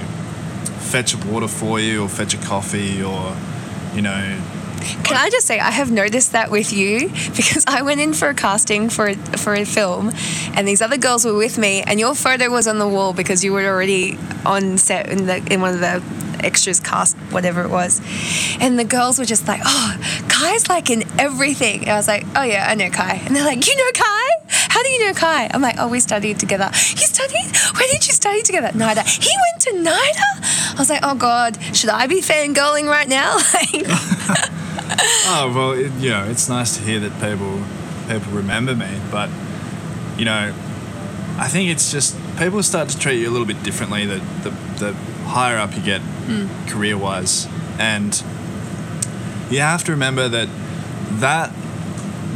fetch 0.85 1.15
water 1.25 1.47
for 1.47 1.79
you 1.79 2.03
or 2.03 2.09
fetch 2.09 2.33
a 2.33 2.37
coffee 2.37 3.01
or, 3.01 3.35
you 3.93 4.01
know. 4.01 4.41
Can 5.03 5.17
I 5.17 5.29
just 5.31 5.47
say 5.47 5.59
I 5.59 5.71
have 5.71 5.91
noticed 5.91 6.33
that 6.33 6.51
with 6.51 6.71
you 6.71 7.09
because 7.35 7.63
I 7.67 7.81
went 7.81 8.01
in 8.01 8.13
for 8.13 8.29
a 8.29 8.35
casting 8.35 8.89
for 8.89 9.07
a, 9.07 9.15
for 9.15 9.53
a 9.53 9.65
film, 9.65 10.11
and 10.53 10.67
these 10.67 10.81
other 10.81 10.97
girls 10.97 11.25
were 11.25 11.35
with 11.35 11.57
me, 11.57 11.81
and 11.81 11.99
your 11.99 12.13
photo 12.13 12.49
was 12.49 12.67
on 12.67 12.77
the 12.77 12.87
wall 12.87 13.13
because 13.13 13.43
you 13.43 13.51
were 13.51 13.65
already 13.65 14.17
on 14.45 14.77
set 14.77 15.09
in 15.09 15.25
the 15.25 15.37
in 15.51 15.61
one 15.61 15.73
of 15.73 15.79
the 15.79 16.03
extras 16.45 16.79
cast, 16.79 17.17
whatever 17.31 17.63
it 17.63 17.69
was. 17.69 18.01
And 18.59 18.77
the 18.77 18.83
girls 18.83 19.17
were 19.17 19.25
just 19.25 19.47
like, 19.47 19.61
oh, 19.65 20.25
Kai's 20.29 20.69
like 20.69 20.89
in 20.89 21.03
everything. 21.19 21.81
And 21.81 21.89
I 21.89 21.95
was 21.95 22.07
like, 22.07 22.25
oh 22.35 22.43
yeah, 22.43 22.67
I 22.69 22.75
know 22.75 22.89
Kai. 22.89 23.21
And 23.25 23.35
they're 23.35 23.45
like, 23.45 23.65
you 23.65 23.75
know 23.75 23.91
Kai? 23.93 24.34
How 24.75 24.83
do 24.83 24.89
you 24.89 25.07
know 25.07 25.13
Kai? 25.13 25.49
I'm 25.53 25.61
like, 25.61 25.77
oh, 25.79 25.87
we 25.87 26.01
studied 26.01 26.37
together. 26.37 26.65
You 26.65 27.07
studied? 27.07 27.55
Where 27.77 27.87
did 27.93 28.05
you 28.05 28.13
study 28.13 28.41
together? 28.41 28.77
NIDA. 28.77 29.07
He 29.07 29.29
went 29.45 29.61
to 29.61 29.89
NIDA? 29.89 30.73
I 30.73 30.75
was 30.77 30.89
like, 30.89 30.99
oh 31.01 31.15
God, 31.15 31.57
should 31.73 31.89
I 31.89 32.07
be 32.07 32.19
fangirling 32.19 32.85
right 32.89 33.07
now? 33.07 33.37
oh, 35.31 35.53
well, 35.55 35.71
it, 35.71 35.93
you 35.93 36.09
know, 36.09 36.25
it's 36.25 36.49
nice 36.49 36.75
to 36.75 36.83
hear 36.83 36.99
that 36.99 37.13
people, 37.21 37.63
people 38.09 38.33
remember 38.33 38.75
me. 38.75 38.99
But, 39.09 39.29
you 40.17 40.25
know, 40.25 40.53
I 41.37 41.47
think 41.47 41.69
it's 41.69 41.89
just 41.89 42.17
people 42.37 42.61
start 42.61 42.89
to 42.89 42.99
treat 42.99 43.21
you 43.21 43.29
a 43.29 43.31
little 43.31 43.47
bit 43.47 43.63
differently 43.63 44.05
the, 44.05 44.17
the, 44.43 44.49
the 44.77 44.93
higher 45.23 45.57
up 45.57 45.73
you 45.73 45.83
get 45.83 46.01
hmm. 46.01 46.47
career 46.67 46.97
wise. 46.97 47.47
And 47.79 48.13
you 49.49 49.61
have 49.61 49.85
to 49.85 49.93
remember 49.93 50.27
that 50.27 50.49
that 51.21 51.53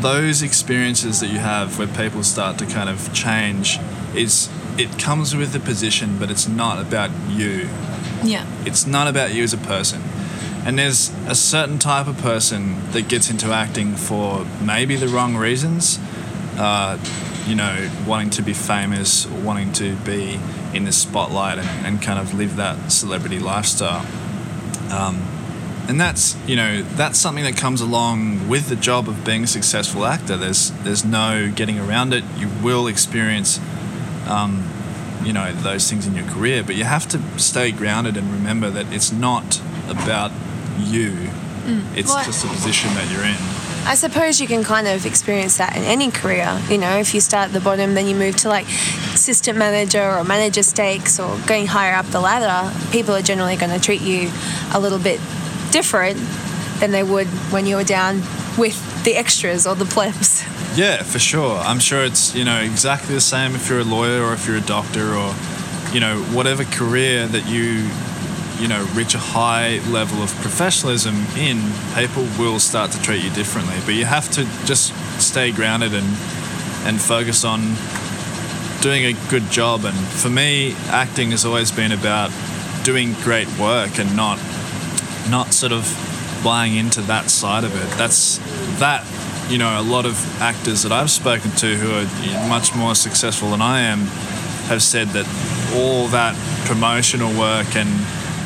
those 0.01 0.41
experiences 0.41 1.19
that 1.19 1.27
you 1.27 1.39
have 1.39 1.77
where 1.77 1.87
people 1.87 2.23
start 2.23 2.57
to 2.59 2.65
kind 2.65 2.89
of 2.89 3.13
change 3.13 3.79
is 4.15 4.49
it 4.77 4.97
comes 4.97 5.35
with 5.35 5.51
the 5.51 5.59
position, 5.59 6.17
but 6.17 6.31
it's 6.31 6.47
not 6.47 6.79
about 6.79 7.11
you. 7.29 7.69
Yeah. 8.23 8.45
It's 8.65 8.85
not 8.85 9.07
about 9.07 9.33
you 9.33 9.43
as 9.43 9.53
a 9.53 9.57
person. 9.57 10.01
And 10.65 10.77
there's 10.77 11.09
a 11.27 11.35
certain 11.35 11.79
type 11.79 12.07
of 12.07 12.17
person 12.17 12.91
that 12.91 13.07
gets 13.07 13.29
into 13.29 13.51
acting 13.51 13.95
for 13.95 14.45
maybe 14.63 14.95
the 14.95 15.07
wrong 15.07 15.35
reasons. 15.35 15.99
Uh, 16.57 16.97
you 17.47 17.55
know, 17.55 17.89
wanting 18.05 18.29
to 18.29 18.41
be 18.41 18.53
famous 18.53 19.25
or 19.25 19.41
wanting 19.41 19.71
to 19.73 19.95
be 19.97 20.39
in 20.73 20.83
the 20.83 20.91
spotlight 20.91 21.57
and, 21.57 21.85
and 21.85 22.01
kind 22.01 22.19
of 22.19 22.33
live 22.33 22.57
that 22.57 22.91
celebrity 22.91 23.39
lifestyle. 23.39 24.05
Um, 24.91 25.38
and 25.89 25.99
that's 25.99 26.37
you 26.47 26.55
know 26.55 26.83
that's 26.83 27.17
something 27.17 27.43
that 27.43 27.57
comes 27.57 27.81
along 27.81 28.47
with 28.47 28.69
the 28.69 28.75
job 28.75 29.09
of 29.09 29.25
being 29.25 29.43
a 29.43 29.47
successful 29.47 30.05
actor. 30.05 30.37
There's 30.37 30.69
there's 30.83 31.03
no 31.03 31.51
getting 31.53 31.79
around 31.79 32.13
it. 32.13 32.23
You 32.37 32.47
will 32.63 32.85
experience, 32.85 33.59
um, 34.27 34.69
you 35.23 35.33
know, 35.33 35.51
those 35.51 35.89
things 35.89 36.05
in 36.05 36.15
your 36.15 36.27
career, 36.27 36.63
but 36.63 36.75
you 36.75 36.83
have 36.83 37.07
to 37.09 37.39
stay 37.39 37.71
grounded 37.71 38.17
and 38.17 38.31
remember 38.31 38.69
that 38.69 38.93
it's 38.93 39.11
not 39.11 39.59
about 39.89 40.31
you. 40.77 41.31
It's 41.95 42.09
Well, 42.09 42.23
just 42.23 42.45
a 42.45 42.47
position 42.47 42.93
that 42.93 43.11
you're 43.11 43.25
in. 43.25 43.37
I 43.85 43.95
suppose 43.95 44.39
you 44.39 44.47
can 44.47 44.63
kind 44.63 44.87
of 44.87 45.05
experience 45.05 45.57
that 45.57 45.75
in 45.75 45.83
any 45.83 46.11
career. 46.11 46.61
You 46.69 46.77
know, 46.77 46.97
if 46.97 47.15
you 47.15 47.21
start 47.21 47.47
at 47.47 47.53
the 47.53 47.61
bottom, 47.61 47.95
then 47.95 48.05
you 48.05 48.15
move 48.15 48.35
to 48.37 48.49
like 48.49 48.67
assistant 49.13 49.57
manager 49.57 50.17
or 50.17 50.23
manager 50.23 50.61
stakes 50.61 51.19
or 51.19 51.35
going 51.47 51.65
higher 51.65 51.95
up 51.95 52.05
the 52.07 52.19
ladder, 52.19 52.71
people 52.91 53.15
are 53.15 53.21
generally 53.21 53.55
going 53.55 53.71
to 53.71 53.79
treat 53.79 54.01
you 54.01 54.31
a 54.73 54.79
little 54.79 54.99
bit 54.99 55.19
different 55.71 56.17
than 56.79 56.91
they 56.91 57.03
would 57.03 57.27
when 57.51 57.65
you 57.65 57.75
were 57.75 57.83
down 57.83 58.21
with 58.57 59.03
the 59.03 59.15
extras 59.15 59.65
or 59.65 59.75
the 59.75 59.85
plebs. 59.85 60.43
Yeah, 60.75 61.03
for 61.03 61.19
sure. 61.19 61.57
I'm 61.57 61.79
sure 61.79 62.03
it's, 62.03 62.35
you 62.35 62.45
know, 62.45 62.59
exactly 62.61 63.15
the 63.15 63.21
same 63.21 63.55
if 63.55 63.69
you're 63.69 63.79
a 63.79 63.83
lawyer 63.83 64.23
or 64.23 64.33
if 64.33 64.47
you're 64.47 64.57
a 64.57 64.61
doctor 64.61 65.13
or, 65.13 65.33
you 65.91 65.99
know, 65.99 66.21
whatever 66.31 66.63
career 66.63 67.27
that 67.27 67.47
you, 67.47 67.89
you 68.61 68.67
know, 68.67 68.85
reach 68.93 69.15
a 69.15 69.19
high 69.19 69.79
level 69.89 70.21
of 70.21 70.29
professionalism 70.41 71.15
in, 71.37 71.71
people 71.95 72.23
will 72.37 72.59
start 72.59 72.91
to 72.91 73.01
treat 73.01 73.23
you 73.23 73.31
differently. 73.31 73.75
But 73.85 73.95
you 73.95 74.05
have 74.05 74.29
to 74.31 74.43
just 74.65 74.93
stay 75.19 75.51
grounded 75.51 75.93
and, 75.93 76.07
and 76.85 77.01
focus 77.01 77.43
on 77.43 77.75
doing 78.81 79.05
a 79.05 79.13
good 79.29 79.49
job. 79.49 79.85
And 79.85 79.97
for 79.97 80.29
me, 80.29 80.75
acting 80.87 81.31
has 81.31 81.45
always 81.45 81.71
been 81.71 81.91
about 81.91 82.31
doing 82.83 83.13
great 83.23 83.47
work 83.57 83.99
and 83.99 84.15
not, 84.15 84.39
not 85.29 85.53
sort 85.53 85.71
of 85.71 85.83
buying 86.43 86.75
into 86.75 87.01
that 87.01 87.29
side 87.29 87.63
of 87.63 87.75
it. 87.75 87.97
That's 87.97 88.37
that 88.79 89.05
you 89.49 89.57
know, 89.57 89.79
a 89.79 89.81
lot 89.81 90.05
of 90.05 90.41
actors 90.41 90.83
that 90.83 90.91
I've 90.91 91.09
spoken 91.09 91.49
to 91.51 91.75
who 91.75 91.91
are 91.91 92.47
much 92.47 92.75
more 92.75 92.93
successful 92.93 93.49
than 93.49 93.61
I 93.61 93.81
am 93.81 93.99
have 94.69 94.83
said 94.83 95.07
that 95.09 95.25
all 95.75 96.07
that 96.09 96.35
promotional 96.65 97.29
work 97.37 97.75
and 97.75 97.89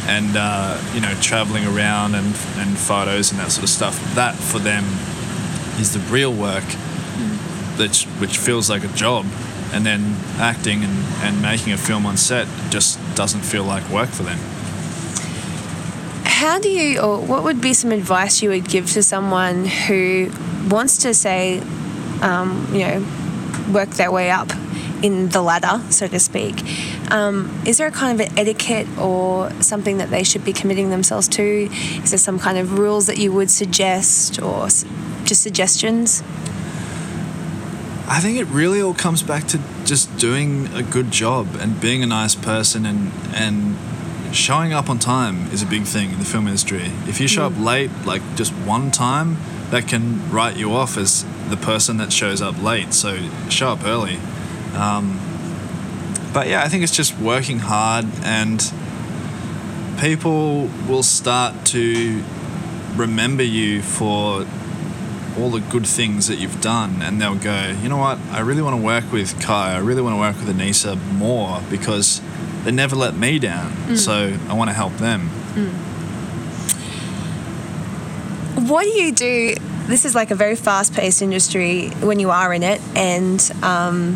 and 0.07 0.35
uh, 0.35 0.81
you 0.93 1.01
know 1.01 1.13
traveling 1.21 1.65
around 1.65 2.15
and 2.15 2.27
and 2.57 2.77
photos 2.77 3.31
and 3.31 3.39
that 3.39 3.51
sort 3.51 3.63
of 3.63 3.69
stuff 3.69 4.15
that 4.15 4.35
for 4.35 4.59
them 4.59 4.83
is 5.79 5.93
the 5.93 5.99
real 6.11 6.33
work 6.33 6.63
that 7.77 7.95
which 8.19 8.37
feels 8.37 8.69
like 8.69 8.83
a 8.83 8.87
job 8.89 9.25
and 9.73 9.85
then 9.85 10.15
acting 10.37 10.83
and, 10.83 11.03
and 11.23 11.41
making 11.41 11.73
a 11.73 11.77
film 11.77 12.05
on 12.05 12.15
set 12.15 12.47
just 12.69 12.99
doesn't 13.15 13.41
feel 13.41 13.63
like 13.63 13.87
work 13.89 14.09
for 14.09 14.23
them 14.23 14.39
How 16.43 16.59
do 16.59 16.67
you, 16.67 16.99
or 16.99 17.21
what 17.21 17.45
would 17.45 17.61
be 17.61 17.73
some 17.73 17.93
advice 17.93 18.41
you 18.41 18.49
would 18.49 18.67
give 18.67 18.91
to 18.91 19.01
someone 19.01 19.63
who 19.63 20.29
wants 20.69 20.97
to 21.03 21.13
say, 21.13 21.61
um, 22.21 22.67
you 22.73 22.79
know, 22.79 23.71
work 23.71 23.91
their 23.91 24.11
way 24.11 24.29
up 24.29 24.51
in 25.01 25.29
the 25.29 25.41
ladder, 25.41 25.81
so 25.89 26.05
to 26.05 26.19
speak? 26.19 26.61
Um, 27.11 27.61
is 27.65 27.77
there 27.77 27.87
a 27.87 27.91
kind 27.91 28.19
of 28.19 28.27
an 28.27 28.37
etiquette 28.37 28.89
or 28.99 29.53
something 29.61 29.99
that 29.99 30.09
they 30.09 30.25
should 30.25 30.43
be 30.43 30.51
committing 30.51 30.89
themselves 30.89 31.29
to? 31.29 31.69
Is 32.03 32.11
there 32.11 32.17
some 32.17 32.39
kind 32.39 32.57
of 32.57 32.77
rules 32.77 33.07
that 33.07 33.17
you 33.17 33.31
would 33.31 33.49
suggest 33.49 34.41
or 34.41 34.67
just 35.23 35.43
suggestions? 35.43 36.23
I 38.05 38.19
think 38.19 38.37
it 38.37 38.47
really 38.47 38.81
all 38.81 38.93
comes 38.93 39.23
back 39.23 39.47
to 39.47 39.61
just 39.85 40.17
doing 40.17 40.67
a 40.75 40.83
good 40.83 41.09
job 41.09 41.55
and 41.61 41.79
being 41.79 42.03
a 42.03 42.07
nice 42.07 42.35
person 42.35 42.85
and 42.85 43.13
and 43.33 43.77
showing 44.33 44.73
up 44.73 44.89
on 44.89 44.99
time 44.99 45.49
is 45.51 45.61
a 45.61 45.65
big 45.65 45.83
thing 45.83 46.11
in 46.11 46.19
the 46.19 46.25
film 46.25 46.47
industry. 46.47 46.91
If 47.07 47.21
you 47.21 47.27
show 47.27 47.45
up 47.45 47.57
late, 47.57 47.91
like 48.05 48.21
just 48.35 48.51
one 48.51 48.91
time, 48.91 49.37
that 49.69 49.87
can 49.87 50.29
write 50.31 50.57
you 50.57 50.73
off 50.73 50.97
as 50.97 51.25
the 51.49 51.57
person 51.57 51.97
that 51.97 52.11
shows 52.11 52.41
up 52.41 52.61
late. 52.61 52.93
So 52.93 53.17
show 53.49 53.69
up 53.69 53.85
early. 53.85 54.17
Um, 54.75 55.19
but 56.33 56.47
yeah, 56.47 56.63
I 56.63 56.67
think 56.67 56.83
it's 56.83 56.95
just 56.95 57.17
working 57.19 57.59
hard 57.59 58.05
and 58.23 58.59
people 59.99 60.69
will 60.87 61.03
start 61.03 61.65
to 61.67 62.23
remember 62.95 63.43
you 63.43 63.81
for 63.81 64.45
all 65.37 65.49
the 65.49 65.61
good 65.71 65.85
things 65.85 66.27
that 66.27 66.35
you've 66.35 66.61
done 66.61 67.01
and 67.01 67.19
they'll 67.19 67.33
go 67.35 67.75
you 67.81 67.89
know 67.89 67.97
what 67.97 68.19
i 68.31 68.39
really 68.39 68.61
want 68.61 68.75
to 68.75 68.81
work 68.81 69.11
with 69.11 69.39
kai 69.41 69.73
i 69.73 69.77
really 69.79 70.01
want 70.01 70.13
to 70.13 70.19
work 70.19 70.35
with 70.35 70.55
anisa 70.55 70.95
more 71.13 71.59
because 71.71 72.21
they 72.63 72.71
never 72.71 72.95
let 72.95 73.15
me 73.15 73.39
down 73.39 73.95
so 73.97 74.35
i 74.49 74.53
want 74.53 74.69
to 74.69 74.73
help 74.73 74.93
them 74.97 75.29
What 78.55 78.83
do 78.83 78.89
you 78.89 79.11
do? 79.11 79.55
This 79.87 80.05
is 80.05 80.15
like 80.15 80.31
a 80.31 80.35
very 80.35 80.55
fast 80.55 80.93
paced 80.93 81.21
industry 81.21 81.89
when 82.01 82.19
you 82.19 82.29
are 82.29 82.53
in 82.53 82.63
it, 82.63 82.79
and 82.95 83.39
um, 83.61 84.15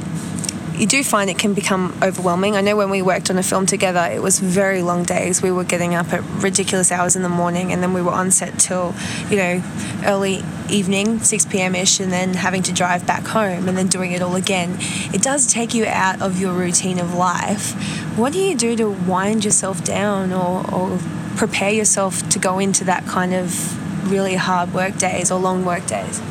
you 0.76 0.86
do 0.88 1.04
find 1.04 1.30
it 1.30 1.38
can 1.40 1.54
become 1.54 1.98
overwhelming. 2.02 2.56
I 2.56 2.62
know 2.62 2.76
when 2.78 2.90
we 2.90 3.02
worked 3.02 3.30
on 3.30 3.38
a 3.38 3.44
film 3.44 3.66
together, 3.66 4.08
it 4.12 4.22
was 4.22 4.40
very 4.40 4.82
long 4.84 5.04
days. 5.04 5.42
We 5.42 5.52
were 5.52 5.64
getting 5.64 5.96
up 5.96 6.14
at 6.14 6.22
ridiculous 6.42 6.92
hours 6.92 7.16
in 7.16 7.24
the 7.24 7.30
morning, 7.30 7.74
and 7.74 7.82
then 7.84 7.94
we 7.94 8.02
were 8.02 8.12
on 8.12 8.32
set 8.32 8.58
till, 8.60 8.94
you 9.30 9.38
know, 9.38 9.64
early 10.06 10.44
evening, 10.70 11.20
6 11.20 11.46
p.m. 11.48 11.76
ish, 11.76 12.00
and 12.00 12.12
then 12.12 12.36
having 12.36 12.64
to 12.64 12.72
drive 12.74 13.06
back 13.06 13.24
home 13.26 13.68
and 13.68 13.78
then 13.78 13.88
doing 13.88 14.12
it 14.12 14.22
all 14.22 14.36
again. 14.36 14.78
It 15.14 15.22
does 15.24 15.52
take 15.52 15.74
you 15.74 15.86
out 15.86 16.22
of 16.22 16.40
your 16.40 16.54
routine 16.54 17.00
of 17.00 17.14
life. 17.16 17.74
What 18.18 18.34
do 18.34 18.40
you 18.40 18.56
do 18.56 18.76
to 18.76 18.90
wind 18.90 19.46
yourself 19.46 19.84
down 19.84 20.34
or, 20.34 20.70
or 20.74 21.00
prepare 21.36 21.72
yourself 21.72 22.28
to 22.30 22.40
go 22.40 22.60
into 22.60 22.84
that 22.86 23.06
kind 23.06 23.34
of 23.34 24.12
really 24.12 24.36
hard 24.36 24.74
work 24.74 24.98
days 24.98 25.32
or 25.32 25.40
long 25.40 25.64
work 25.64 25.86
days? 25.86 26.22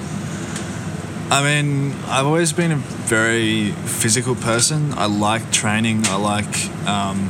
i 1.29 1.43
mean 1.43 1.93
i've 2.07 2.25
always 2.25 2.53
been 2.53 2.71
a 2.71 2.81
very 3.07 3.71
physical 3.71 4.35
person. 4.35 4.93
I 4.95 5.07
like 5.07 5.53
training. 5.53 6.07
I 6.07 6.17
like 6.17 6.87
um, 6.89 7.29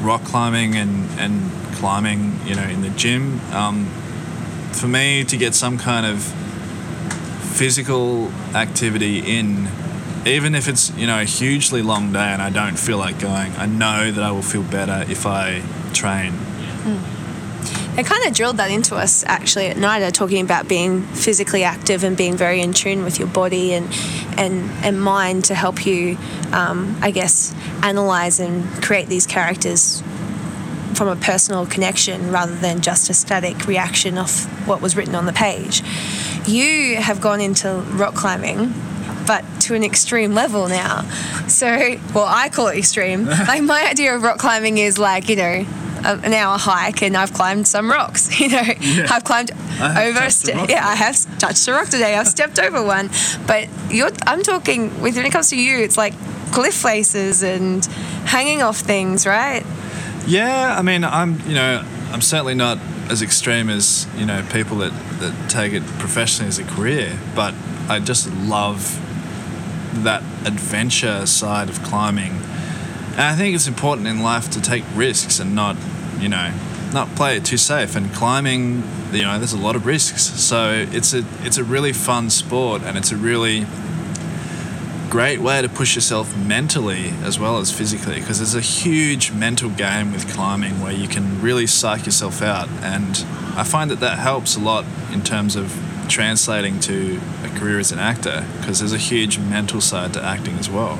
rock 0.00 0.24
climbing 0.24 0.74
and, 0.74 1.08
and 1.18 1.50
climbing 1.76 2.40
you 2.44 2.56
know 2.56 2.64
in 2.64 2.82
the 2.82 2.90
gym. 2.90 3.40
Um, 3.52 3.86
for 4.72 4.88
me 4.88 5.22
to 5.24 5.36
get 5.36 5.54
some 5.54 5.78
kind 5.78 6.06
of 6.06 6.22
physical 7.56 8.32
activity 8.54 9.18
in 9.38 9.68
even 10.26 10.54
if 10.54 10.68
it's 10.68 10.90
you 10.96 11.06
know 11.06 11.20
a 11.20 11.24
hugely 11.24 11.82
long 11.82 12.12
day 12.12 12.18
and 12.18 12.40
i 12.40 12.50
don't 12.50 12.78
feel 12.78 12.98
like 12.98 13.18
going 13.18 13.52
i 13.56 13.66
know 13.66 14.10
that 14.10 14.22
i 14.22 14.30
will 14.30 14.42
feel 14.42 14.62
better 14.62 15.04
if 15.10 15.26
i 15.26 15.62
train 15.92 16.32
It 17.94 18.06
kind 18.06 18.26
of 18.26 18.32
drilled 18.32 18.56
that 18.56 18.70
into 18.70 18.96
us 18.96 19.22
actually 19.26 19.66
at 19.66 19.76
NIDA, 19.76 20.12
talking 20.12 20.42
about 20.42 20.66
being 20.66 21.02
physically 21.02 21.62
active 21.62 22.04
and 22.04 22.16
being 22.16 22.38
very 22.38 22.62
in 22.62 22.72
tune 22.72 23.04
with 23.04 23.18
your 23.18 23.28
body 23.28 23.74
and 23.74 23.86
and 24.38 24.70
and 24.82 24.98
mind 24.98 25.44
to 25.46 25.54
help 25.54 25.84
you, 25.84 26.16
um, 26.52 26.96
I 27.02 27.10
guess, 27.10 27.54
analyze 27.82 28.40
and 28.40 28.64
create 28.82 29.08
these 29.08 29.26
characters 29.26 30.02
from 30.94 31.08
a 31.08 31.16
personal 31.16 31.66
connection 31.66 32.32
rather 32.32 32.54
than 32.54 32.80
just 32.80 33.10
a 33.10 33.14
static 33.14 33.66
reaction 33.66 34.16
of 34.16 34.30
what 34.66 34.80
was 34.80 34.96
written 34.96 35.14
on 35.14 35.26
the 35.26 35.32
page. 35.32 35.82
You 36.46 36.96
have 36.96 37.20
gone 37.20 37.42
into 37.42 37.74
rock 37.92 38.14
climbing. 38.14 38.72
But 39.26 39.44
to 39.62 39.74
an 39.74 39.84
extreme 39.84 40.34
level 40.34 40.68
now. 40.68 41.02
So, 41.48 41.96
well, 42.14 42.26
I 42.26 42.48
call 42.48 42.68
it 42.68 42.78
extreme. 42.78 43.26
like, 43.48 43.62
my 43.62 43.86
idea 43.88 44.14
of 44.14 44.22
rock 44.22 44.38
climbing 44.38 44.78
is 44.78 44.98
like, 44.98 45.28
you 45.28 45.36
know, 45.36 45.66
an 46.04 46.32
hour 46.32 46.58
hike 46.58 47.02
and 47.02 47.16
I've 47.16 47.32
climbed 47.32 47.68
some 47.68 47.90
rocks. 47.90 48.28
You 48.42 48.48
know, 48.48 48.62
I've 49.08 49.22
climbed 49.22 49.52
over. 49.52 50.18
A 50.18 50.66
yeah, 50.68 50.84
I 50.84 50.96
have 50.96 51.38
touched 51.38 51.68
a 51.68 51.72
rock 51.72 51.88
today. 51.88 52.16
I've 52.16 52.26
stepped 52.26 52.58
over 52.58 52.82
one. 52.82 53.08
But 53.46 53.68
you're, 53.88 54.10
I'm 54.26 54.42
talking 54.42 55.00
with 55.00 55.14
when 55.14 55.26
it 55.26 55.30
comes 55.30 55.50
to 55.50 55.56
you, 55.56 55.78
it's 55.78 55.96
like 55.96 56.14
cliff 56.52 56.74
faces 56.74 57.44
and 57.44 57.84
hanging 58.26 58.62
off 58.62 58.78
things, 58.78 59.26
right? 59.26 59.64
Yeah, 60.26 60.76
I 60.76 60.82
mean, 60.82 61.04
I'm 61.04 61.40
you 61.48 61.54
know, 61.54 61.84
I'm 62.12 62.20
certainly 62.20 62.54
not 62.54 62.78
as 63.10 63.22
extreme 63.22 63.68
as 63.70 64.06
you 64.16 64.26
know 64.26 64.44
people 64.52 64.78
that 64.78 64.92
that 65.20 65.50
take 65.50 65.72
it 65.72 65.82
professionally 65.98 66.48
as 66.48 66.58
a 66.58 66.64
career, 66.64 67.18
but 67.34 67.54
I 67.88 68.00
just 68.00 68.32
love 68.34 69.00
that 69.92 70.22
adventure 70.46 71.26
side 71.26 71.68
of 71.68 71.82
climbing, 71.82 72.32
And 73.12 73.20
I 73.20 73.34
think 73.34 73.54
it's 73.54 73.68
important 73.68 74.06
in 74.06 74.22
life 74.22 74.50
to 74.50 74.60
take 74.60 74.84
risks 74.94 75.38
and 75.38 75.54
not, 75.54 75.76
you 76.18 76.28
know, 76.28 76.52
not 76.92 77.14
play 77.14 77.36
it 77.36 77.44
too 77.44 77.56
safe. 77.56 77.94
And 77.96 78.12
climbing, 78.12 78.82
you 79.12 79.22
know, 79.22 79.38
there's 79.38 79.52
a 79.52 79.58
lot 79.58 79.76
of 79.76 79.86
risks. 79.86 80.22
So 80.22 80.86
it's 80.90 81.12
a 81.14 81.24
it's 81.42 81.58
a 81.58 81.64
really 81.64 81.92
fun 81.92 82.30
sport, 82.30 82.82
and 82.82 82.96
it's 82.96 83.12
a 83.12 83.16
really 83.16 83.66
great 85.12 85.40
way 85.40 85.60
to 85.60 85.68
push 85.68 85.94
yourself 85.94 86.34
mentally 86.38 87.10
as 87.22 87.38
well 87.38 87.58
as 87.58 87.70
physically 87.70 88.18
because 88.18 88.38
there's 88.38 88.54
a 88.54 88.62
huge 88.62 89.30
mental 89.30 89.68
game 89.68 90.10
with 90.10 90.26
climbing 90.32 90.80
where 90.80 90.90
you 90.94 91.06
can 91.06 91.38
really 91.42 91.66
psych 91.66 92.06
yourself 92.06 92.40
out 92.40 92.66
and 92.80 93.22
i 93.54 93.62
find 93.62 93.90
that 93.90 94.00
that 94.00 94.18
helps 94.18 94.56
a 94.56 94.58
lot 94.58 94.86
in 95.12 95.20
terms 95.20 95.54
of 95.54 95.70
translating 96.12 96.78
to 96.80 97.20
a 97.44 97.48
career 97.58 97.78
as 97.78 97.90
an 97.90 97.98
actor 97.98 98.46
because 98.58 98.78
there's 98.78 98.92
a 98.92 98.98
huge 98.98 99.38
mental 99.38 99.80
side 99.80 100.12
to 100.12 100.22
acting 100.22 100.54
as 100.58 100.68
well 100.68 100.98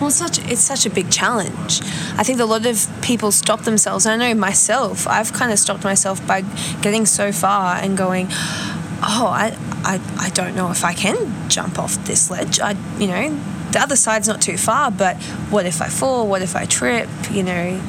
well, 0.00 0.08
it's 0.08 0.16
such 0.16 0.38
it's 0.50 0.60
such 0.60 0.86
a 0.86 0.90
big 0.90 1.10
challenge. 1.10 1.80
I 2.18 2.24
think 2.24 2.40
a 2.40 2.44
lot 2.44 2.66
of 2.66 2.86
people 3.00 3.30
stop 3.32 3.62
themselves. 3.62 4.06
I 4.06 4.16
know 4.16 4.34
myself. 4.34 5.06
I've 5.06 5.32
kind 5.32 5.52
of 5.52 5.58
stopped 5.58 5.84
myself 5.84 6.24
by 6.26 6.42
getting 6.82 7.06
so 7.06 7.32
far 7.32 7.76
and 7.76 7.96
going, 7.96 8.26
"Oh, 8.30 9.28
I, 9.30 9.56
I, 9.84 10.00
I 10.18 10.30
don't 10.30 10.56
know 10.56 10.70
if 10.70 10.84
I 10.84 10.94
can 10.94 11.48
jump 11.48 11.78
off 11.78 12.04
this 12.04 12.30
ledge. 12.30 12.60
I, 12.60 12.72
you 12.98 13.06
know, 13.06 13.40
the 13.70 13.80
other 13.80 13.96
side's 13.96 14.26
not 14.26 14.42
too 14.42 14.58
far, 14.58 14.90
but 14.90 15.16
what 15.50 15.64
if 15.64 15.80
I 15.80 15.88
fall? 15.88 16.26
What 16.26 16.42
if 16.42 16.56
I 16.56 16.66
trip? 16.66 17.08
You 17.30 17.44
know, 17.44 17.80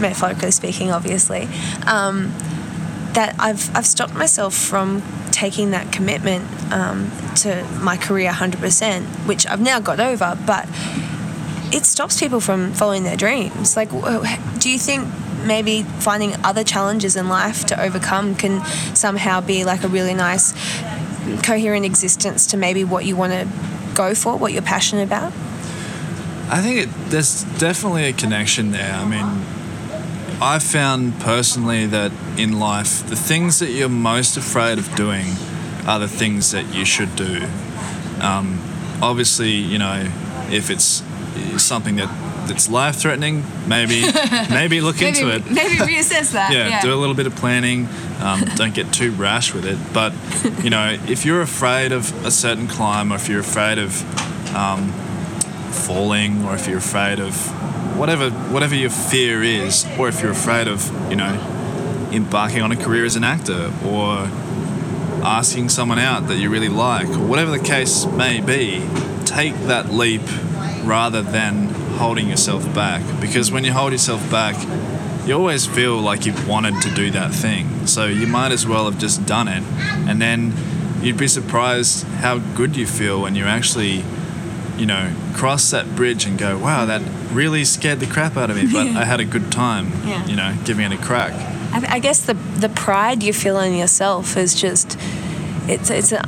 metaphorically 0.00 0.50
speaking, 0.50 0.90
obviously. 0.90 1.48
Um, 1.86 2.32
that 3.16 3.34
I've, 3.38 3.74
I've 3.74 3.86
stopped 3.86 4.14
myself 4.14 4.54
from 4.54 5.02
taking 5.30 5.70
that 5.70 5.90
commitment 5.90 6.44
um, 6.70 7.10
to 7.36 7.64
my 7.80 7.96
career 7.96 8.30
100%, 8.30 9.02
which 9.26 9.46
I've 9.46 9.60
now 9.60 9.80
got 9.80 10.00
over, 10.00 10.38
but 10.46 10.68
it 11.72 11.86
stops 11.86 12.20
people 12.20 12.40
from 12.40 12.74
following 12.74 13.04
their 13.04 13.16
dreams. 13.16 13.74
Like, 13.74 13.90
do 13.90 14.70
you 14.70 14.78
think 14.78 15.08
maybe 15.46 15.82
finding 15.82 16.34
other 16.44 16.62
challenges 16.62 17.16
in 17.16 17.28
life 17.28 17.64
to 17.66 17.80
overcome 17.80 18.34
can 18.34 18.62
somehow 18.94 19.40
be 19.40 19.64
like 19.64 19.82
a 19.82 19.88
really 19.88 20.14
nice, 20.14 20.52
coherent 21.42 21.86
existence 21.86 22.46
to 22.48 22.58
maybe 22.58 22.84
what 22.84 23.06
you 23.06 23.16
want 23.16 23.32
to 23.32 23.48
go 23.94 24.14
for, 24.14 24.36
what 24.36 24.52
you're 24.52 24.60
passionate 24.60 25.04
about? 25.04 25.32
I 26.48 26.60
think 26.60 26.86
it, 26.86 27.10
there's 27.10 27.44
definitely 27.58 28.04
a 28.04 28.12
connection 28.12 28.72
there. 28.72 28.92
I 28.92 29.06
mean, 29.06 29.55
I've 30.40 30.62
found 30.62 31.18
personally 31.20 31.86
that 31.86 32.12
in 32.36 32.58
life, 32.58 33.06
the 33.06 33.16
things 33.16 33.58
that 33.60 33.70
you're 33.70 33.88
most 33.88 34.36
afraid 34.36 34.78
of 34.78 34.94
doing 34.94 35.26
are 35.86 35.98
the 35.98 36.08
things 36.08 36.50
that 36.52 36.74
you 36.74 36.84
should 36.84 37.16
do. 37.16 37.46
Um, 38.20 38.60
obviously, 39.00 39.52
you 39.52 39.78
know, 39.78 40.10
if 40.50 40.70
it's 40.70 41.02
something 41.62 41.96
that 41.96 42.08
that's 42.46 42.68
life 42.68 42.96
threatening, 42.96 43.44
maybe 43.66 44.02
maybe 44.50 44.80
look 44.80 45.00
maybe, 45.00 45.20
into 45.20 45.34
it. 45.34 45.50
maybe 45.50 45.76
reassess 45.76 46.32
that. 46.32 46.52
yeah, 46.52 46.68
yeah, 46.68 46.82
do 46.82 46.92
a 46.92 46.96
little 46.96 47.14
bit 47.14 47.26
of 47.26 47.34
planning. 47.34 47.88
Um, 48.20 48.42
don't 48.56 48.74
get 48.74 48.92
too 48.92 49.12
rash 49.12 49.54
with 49.54 49.64
it. 49.64 49.78
But 49.92 50.12
you 50.62 50.70
know, 50.70 50.98
if 51.08 51.24
you're 51.24 51.42
afraid 51.42 51.92
of 51.92 52.26
a 52.26 52.30
certain 52.30 52.68
climb, 52.68 53.12
or 53.12 53.16
if 53.16 53.28
you're 53.28 53.40
afraid 53.40 53.78
of 53.78 54.02
um, 54.54 54.92
falling, 55.72 56.44
or 56.44 56.54
if 56.54 56.68
you're 56.68 56.78
afraid 56.78 57.20
of 57.20 57.34
whatever 57.96 58.30
whatever 58.30 58.74
your 58.74 58.90
fear 58.90 59.42
is, 59.42 59.86
or 59.98 60.08
if 60.08 60.22
you're 60.22 60.32
afraid 60.32 60.68
of 60.68 60.90
you 61.10 61.16
know 61.16 61.34
embarking 62.12 62.62
on 62.62 62.72
a 62.72 62.76
career 62.76 63.04
as 63.04 63.16
an 63.16 63.24
actor, 63.24 63.72
or 63.84 64.28
asking 65.24 65.68
someone 65.68 65.98
out 65.98 66.28
that 66.28 66.36
you 66.36 66.50
really 66.50 66.68
like, 66.68 67.08
or 67.08 67.26
whatever 67.26 67.50
the 67.50 67.64
case 67.64 68.06
may 68.06 68.40
be, 68.40 68.82
take 69.24 69.54
that 69.66 69.90
leap 69.90 70.22
rather 70.84 71.22
than 71.22 71.68
holding 71.98 72.28
yourself 72.28 72.62
back. 72.74 73.02
Because 73.20 73.50
when 73.50 73.64
you 73.64 73.72
hold 73.72 73.92
yourself 73.92 74.30
back, 74.30 74.56
you 75.26 75.34
always 75.34 75.66
feel 75.66 75.98
like 75.98 76.24
you've 76.24 76.46
wanted 76.46 76.80
to 76.82 76.94
do 76.94 77.10
that 77.10 77.34
thing. 77.34 77.86
So 77.86 78.06
you 78.06 78.26
might 78.26 78.52
as 78.52 78.66
well 78.66 78.84
have 78.84 78.98
just 78.98 79.26
done 79.26 79.48
it. 79.48 79.62
And 80.08 80.22
then 80.22 80.52
you'd 81.02 81.16
be 81.16 81.26
surprised 81.28 82.04
how 82.04 82.38
good 82.38 82.76
you 82.76 82.86
feel 82.86 83.20
when 83.22 83.34
you 83.34 83.44
actually, 83.44 84.04
you 84.78 84.86
know, 84.86 85.12
cross 85.34 85.70
that 85.70 85.94
bridge 85.96 86.26
and 86.26 86.38
go, 86.38 86.58
wow, 86.58 86.84
that 86.86 87.02
really 87.32 87.64
scared 87.64 88.00
the 88.00 88.06
crap 88.06 88.36
out 88.36 88.50
of 88.50 88.56
me, 88.56 88.66
but 88.70 88.86
I 88.96 89.04
had 89.04 89.20
a 89.20 89.24
good 89.24 89.50
time, 89.50 89.90
Yeah. 90.04 90.24
you 90.26 90.36
know, 90.36 90.54
giving 90.64 90.90
it 90.90 90.98
a 90.98 91.02
crack. 91.02 91.32
I, 91.72 91.94
I 91.96 91.98
guess 91.98 92.24
the 92.24 92.34
the 92.34 92.68
pride 92.68 93.22
you 93.22 93.32
feel 93.32 93.58
in 93.60 93.74
yourself 93.74 94.36
is 94.36 94.54
just 94.54 94.96
it's 95.68 95.90
it's 95.90 96.12
an 96.12 96.22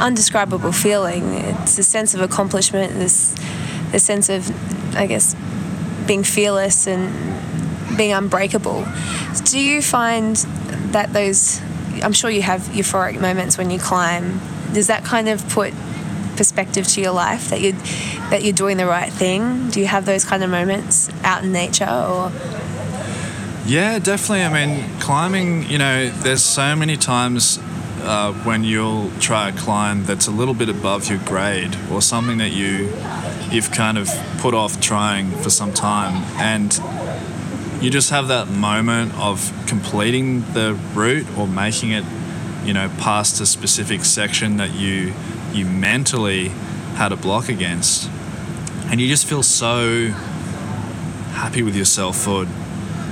undescribable 0.00 0.72
feeling. 0.72 1.34
It's 1.34 1.78
a 1.78 1.82
sense 1.82 2.14
of 2.14 2.20
accomplishment. 2.20 2.94
This 2.94 3.34
a 3.92 3.98
sense 3.98 4.28
of 4.28 4.48
I 4.96 5.06
guess 5.06 5.34
being 6.06 6.22
fearless 6.22 6.86
and 6.86 7.10
being 7.96 8.12
unbreakable. 8.12 8.86
Do 9.44 9.58
you 9.58 9.82
find 9.82 10.36
that 10.92 11.12
those 11.12 11.60
I'm 12.02 12.12
sure 12.12 12.30
you 12.30 12.42
have 12.42 12.60
euphoric 12.72 13.20
moments 13.20 13.58
when 13.58 13.70
you 13.70 13.78
climb. 13.78 14.40
Does 14.72 14.86
that 14.86 15.04
kind 15.04 15.28
of 15.28 15.46
put 15.50 15.74
perspective 16.40 16.88
to 16.88 17.02
your 17.02 17.12
life 17.12 17.50
that 17.50 17.60
you 17.60 17.72
that 18.30 18.42
you're 18.42 18.60
doing 18.64 18.78
the 18.78 18.86
right 18.86 19.12
thing? 19.12 19.68
Do 19.68 19.78
you 19.78 19.86
have 19.86 20.06
those 20.06 20.24
kind 20.24 20.42
of 20.42 20.48
moments 20.48 21.10
out 21.22 21.44
in 21.44 21.52
nature 21.52 21.84
or 21.84 22.32
Yeah, 23.66 23.98
definitely. 23.98 24.44
I 24.44 24.52
mean, 24.58 24.98
climbing, 25.00 25.68
you 25.68 25.76
know, 25.76 26.08
there's 26.08 26.42
so 26.42 26.74
many 26.74 26.96
times 26.96 27.58
uh, 28.02 28.32
when 28.44 28.64
you'll 28.64 29.10
try 29.20 29.50
a 29.50 29.52
climb 29.52 30.06
that's 30.06 30.28
a 30.28 30.30
little 30.30 30.54
bit 30.54 30.70
above 30.70 31.10
your 31.10 31.18
grade 31.26 31.76
or 31.92 32.00
something 32.00 32.38
that 32.38 32.52
you 32.52 32.90
you've 33.52 33.70
kind 33.70 33.98
of 33.98 34.08
put 34.38 34.54
off 34.54 34.80
trying 34.80 35.30
for 35.42 35.50
some 35.50 35.74
time 35.74 36.14
and 36.38 36.80
you 37.82 37.90
just 37.90 38.08
have 38.08 38.28
that 38.28 38.48
moment 38.48 39.12
of 39.18 39.52
completing 39.66 40.40
the 40.54 40.72
route 40.94 41.26
or 41.36 41.46
making 41.46 41.90
it 41.90 42.04
you 42.64 42.72
know 42.72 42.88
past 42.98 43.40
a 43.42 43.46
specific 43.46 44.04
section 44.04 44.56
that 44.56 44.72
you 44.72 45.12
you 45.52 45.66
mentally 45.66 46.48
had 46.94 47.12
a 47.12 47.16
block 47.16 47.48
against 47.48 48.10
and 48.90 49.00
you 49.00 49.08
just 49.08 49.26
feel 49.26 49.42
so 49.42 50.08
happy 51.32 51.62
with 51.62 51.76
yourself 51.76 52.16
for 52.16 52.46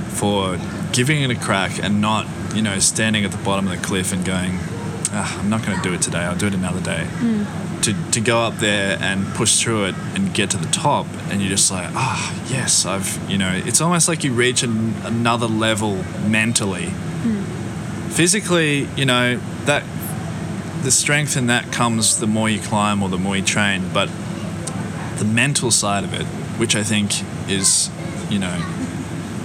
for 0.09 0.57
giving 0.91 1.21
it 1.21 1.31
a 1.31 1.35
crack 1.35 1.81
and 1.81 2.01
not 2.01 2.27
you 2.53 2.61
know 2.61 2.77
standing 2.79 3.23
at 3.23 3.31
the 3.31 3.37
bottom 3.37 3.67
of 3.67 3.79
the 3.79 3.87
cliff 3.87 4.11
and 4.11 4.25
going 4.25 4.51
ah, 5.11 5.39
I'm 5.39 5.49
not 5.49 5.65
going 5.65 5.77
to 5.77 5.83
do 5.83 5.93
it 5.93 6.01
today 6.01 6.19
I'll 6.19 6.35
do 6.37 6.47
it 6.47 6.53
another 6.53 6.81
day. 6.81 7.07
To, 7.83 8.11
to 8.11 8.19
go 8.19 8.41
up 8.41 8.55
there 8.57 8.97
and 8.99 9.25
push 9.35 9.61
through 9.61 9.85
it 9.85 9.95
and 10.13 10.33
get 10.33 10.49
to 10.49 10.57
the 10.57 10.67
top 10.67 11.05
and 11.29 11.39
you're 11.41 11.49
just 11.49 11.71
like 11.71 11.89
ah 11.93 12.43
yes 12.49 12.85
I've 12.85 13.17
you 13.31 13.37
know 13.37 13.51
it's 13.65 13.79
almost 13.79 14.09
like 14.09 14.25
you 14.25 14.33
reach 14.33 14.63
an, 14.63 14.93
another 15.05 15.47
level 15.47 16.03
mentally. 16.27 16.87
Physically 18.09 18.87
you 18.97 19.05
know 19.05 19.37
that 19.63 19.83
the 20.83 20.91
strength 20.91 21.35
in 21.35 21.47
that 21.47 21.71
comes 21.71 22.19
the 22.19 22.27
more 22.27 22.49
you 22.49 22.59
climb 22.59 23.01
or 23.03 23.09
the 23.09 23.17
more 23.17 23.35
you 23.35 23.43
train 23.43 23.89
but 23.93 24.09
the 25.17 25.25
mental 25.25 25.71
side 25.71 26.03
of 26.03 26.13
it 26.13 26.25
which 26.57 26.75
I 26.75 26.83
think 26.83 27.11
is 27.49 27.89
you 28.29 28.39
know 28.39 28.57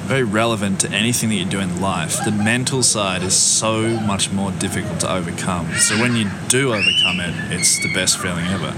very 0.04 0.22
relevant 0.22 0.80
to 0.80 0.90
anything 0.90 1.30
that 1.30 1.36
you 1.36 1.46
do 1.46 1.60
in 1.60 1.80
life. 1.80 2.22
The 2.26 2.30
mental 2.30 2.82
side 2.82 3.22
is 3.22 3.34
so 3.34 3.98
much 4.00 4.30
more 4.30 4.52
difficult 4.52 5.00
to 5.00 5.10
overcome. 5.10 5.72
So 5.76 5.98
when 5.98 6.14
you 6.14 6.30
do 6.48 6.74
overcome 6.74 7.20
it, 7.20 7.34
it's 7.50 7.82
the 7.82 7.92
best 7.94 8.18
feeling 8.18 8.44
ever. 8.46 8.74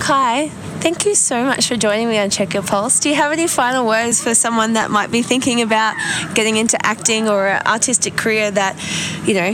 Kai, 0.00 0.50
thank 0.82 1.06
you 1.06 1.14
so 1.14 1.44
much 1.44 1.68
for 1.68 1.76
joining 1.76 2.08
me 2.08 2.18
on 2.18 2.28
Check 2.28 2.54
Your 2.54 2.64
Pulse. 2.64 2.98
Do 2.98 3.08
you 3.08 3.14
have 3.14 3.30
any 3.30 3.46
final 3.46 3.86
words 3.86 4.20
for 4.20 4.34
someone 4.34 4.72
that 4.72 4.90
might 4.90 5.12
be 5.12 5.22
thinking 5.22 5.62
about 5.62 5.94
getting 6.34 6.56
into 6.56 6.76
acting 6.84 7.28
or 7.28 7.46
an 7.46 7.62
artistic 7.64 8.16
career 8.16 8.50
that, 8.50 8.76
you 9.24 9.34
know, 9.34 9.52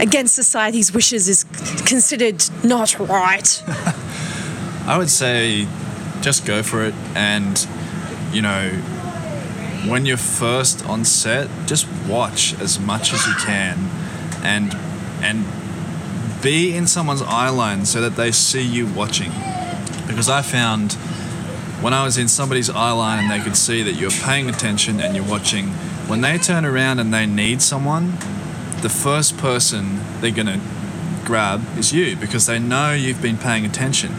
against 0.00 0.34
society's 0.34 0.92
wishes 0.92 1.28
is 1.28 1.44
considered 1.86 2.42
not 2.64 2.98
right? 2.98 3.62
I 4.84 4.96
would 4.98 5.10
say 5.10 5.68
just 6.22 6.44
go 6.44 6.64
for 6.64 6.84
it 6.84 6.94
and 7.14 7.64
you 8.32 8.42
know 8.42 8.70
when 9.86 10.06
you're 10.06 10.16
first 10.16 10.84
on 10.86 11.04
set 11.04 11.48
just 11.66 11.86
watch 12.08 12.60
as 12.60 12.80
much 12.80 13.12
as 13.12 13.24
you 13.28 13.34
can 13.34 13.78
and 14.42 14.74
and 15.22 15.44
be 16.42 16.76
in 16.76 16.88
someone's 16.88 17.22
eye 17.22 17.48
line 17.48 17.86
so 17.86 18.00
that 18.00 18.16
they 18.16 18.32
see 18.32 18.62
you 18.62 18.86
watching 18.88 19.30
because 20.08 20.28
I 20.28 20.42
found 20.42 20.94
when 21.82 21.94
I 21.94 22.04
was 22.04 22.18
in 22.18 22.26
somebody's 22.26 22.68
eye 22.68 22.90
line 22.90 23.22
and 23.22 23.30
they 23.30 23.42
could 23.44 23.56
see 23.56 23.82
that 23.82 23.92
you're 23.92 24.10
paying 24.10 24.48
attention 24.48 25.00
and 25.00 25.14
you're 25.14 25.28
watching 25.28 25.68
when 26.08 26.22
they 26.22 26.38
turn 26.38 26.64
around 26.64 26.98
and 26.98 27.14
they 27.14 27.26
need 27.26 27.62
someone 27.62 28.12
the 28.80 28.88
first 28.88 29.36
person 29.36 30.00
they're 30.20 30.30
going 30.30 30.46
to 30.46 30.60
grab 31.24 31.62
is 31.78 31.92
you 31.92 32.16
because 32.16 32.46
they 32.46 32.58
know 32.58 32.92
you've 32.92 33.22
been 33.22 33.36
paying 33.36 33.64
attention 33.64 34.12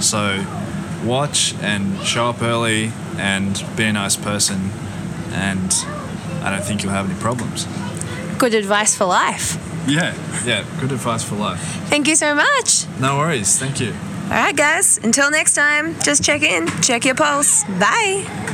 so 0.00 0.44
watch 1.04 1.54
and 1.60 2.00
show 2.02 2.28
up 2.28 2.42
early 2.42 2.92
and 3.16 3.64
be 3.76 3.84
a 3.84 3.92
nice 3.92 4.16
person 4.16 4.70
and 5.32 5.72
I 6.44 6.50
don't 6.50 6.62
think 6.62 6.82
you'll 6.82 6.92
have 6.92 7.10
any 7.10 7.18
problems. 7.20 7.66
Good 8.38 8.54
advice 8.54 8.94
for 8.96 9.06
life. 9.06 9.56
Yeah, 9.88 10.14
yeah, 10.44 10.64
good 10.78 10.92
advice 10.92 11.24
for 11.24 11.36
life. 11.36 11.60
Thank 11.88 12.06
you 12.06 12.16
so 12.16 12.34
much. 12.34 12.86
No 13.00 13.16
worries, 13.16 13.58
thank 13.58 13.80
you. 13.80 13.94
All 14.24 14.30
right, 14.30 14.56
guys. 14.56 14.98
Until 14.98 15.30
next 15.30 15.54
time, 15.54 15.94
just 16.00 16.24
check 16.24 16.42
in, 16.42 16.66
check 16.80 17.04
your 17.04 17.14
pulse. 17.14 17.64
Bye. 17.78 18.53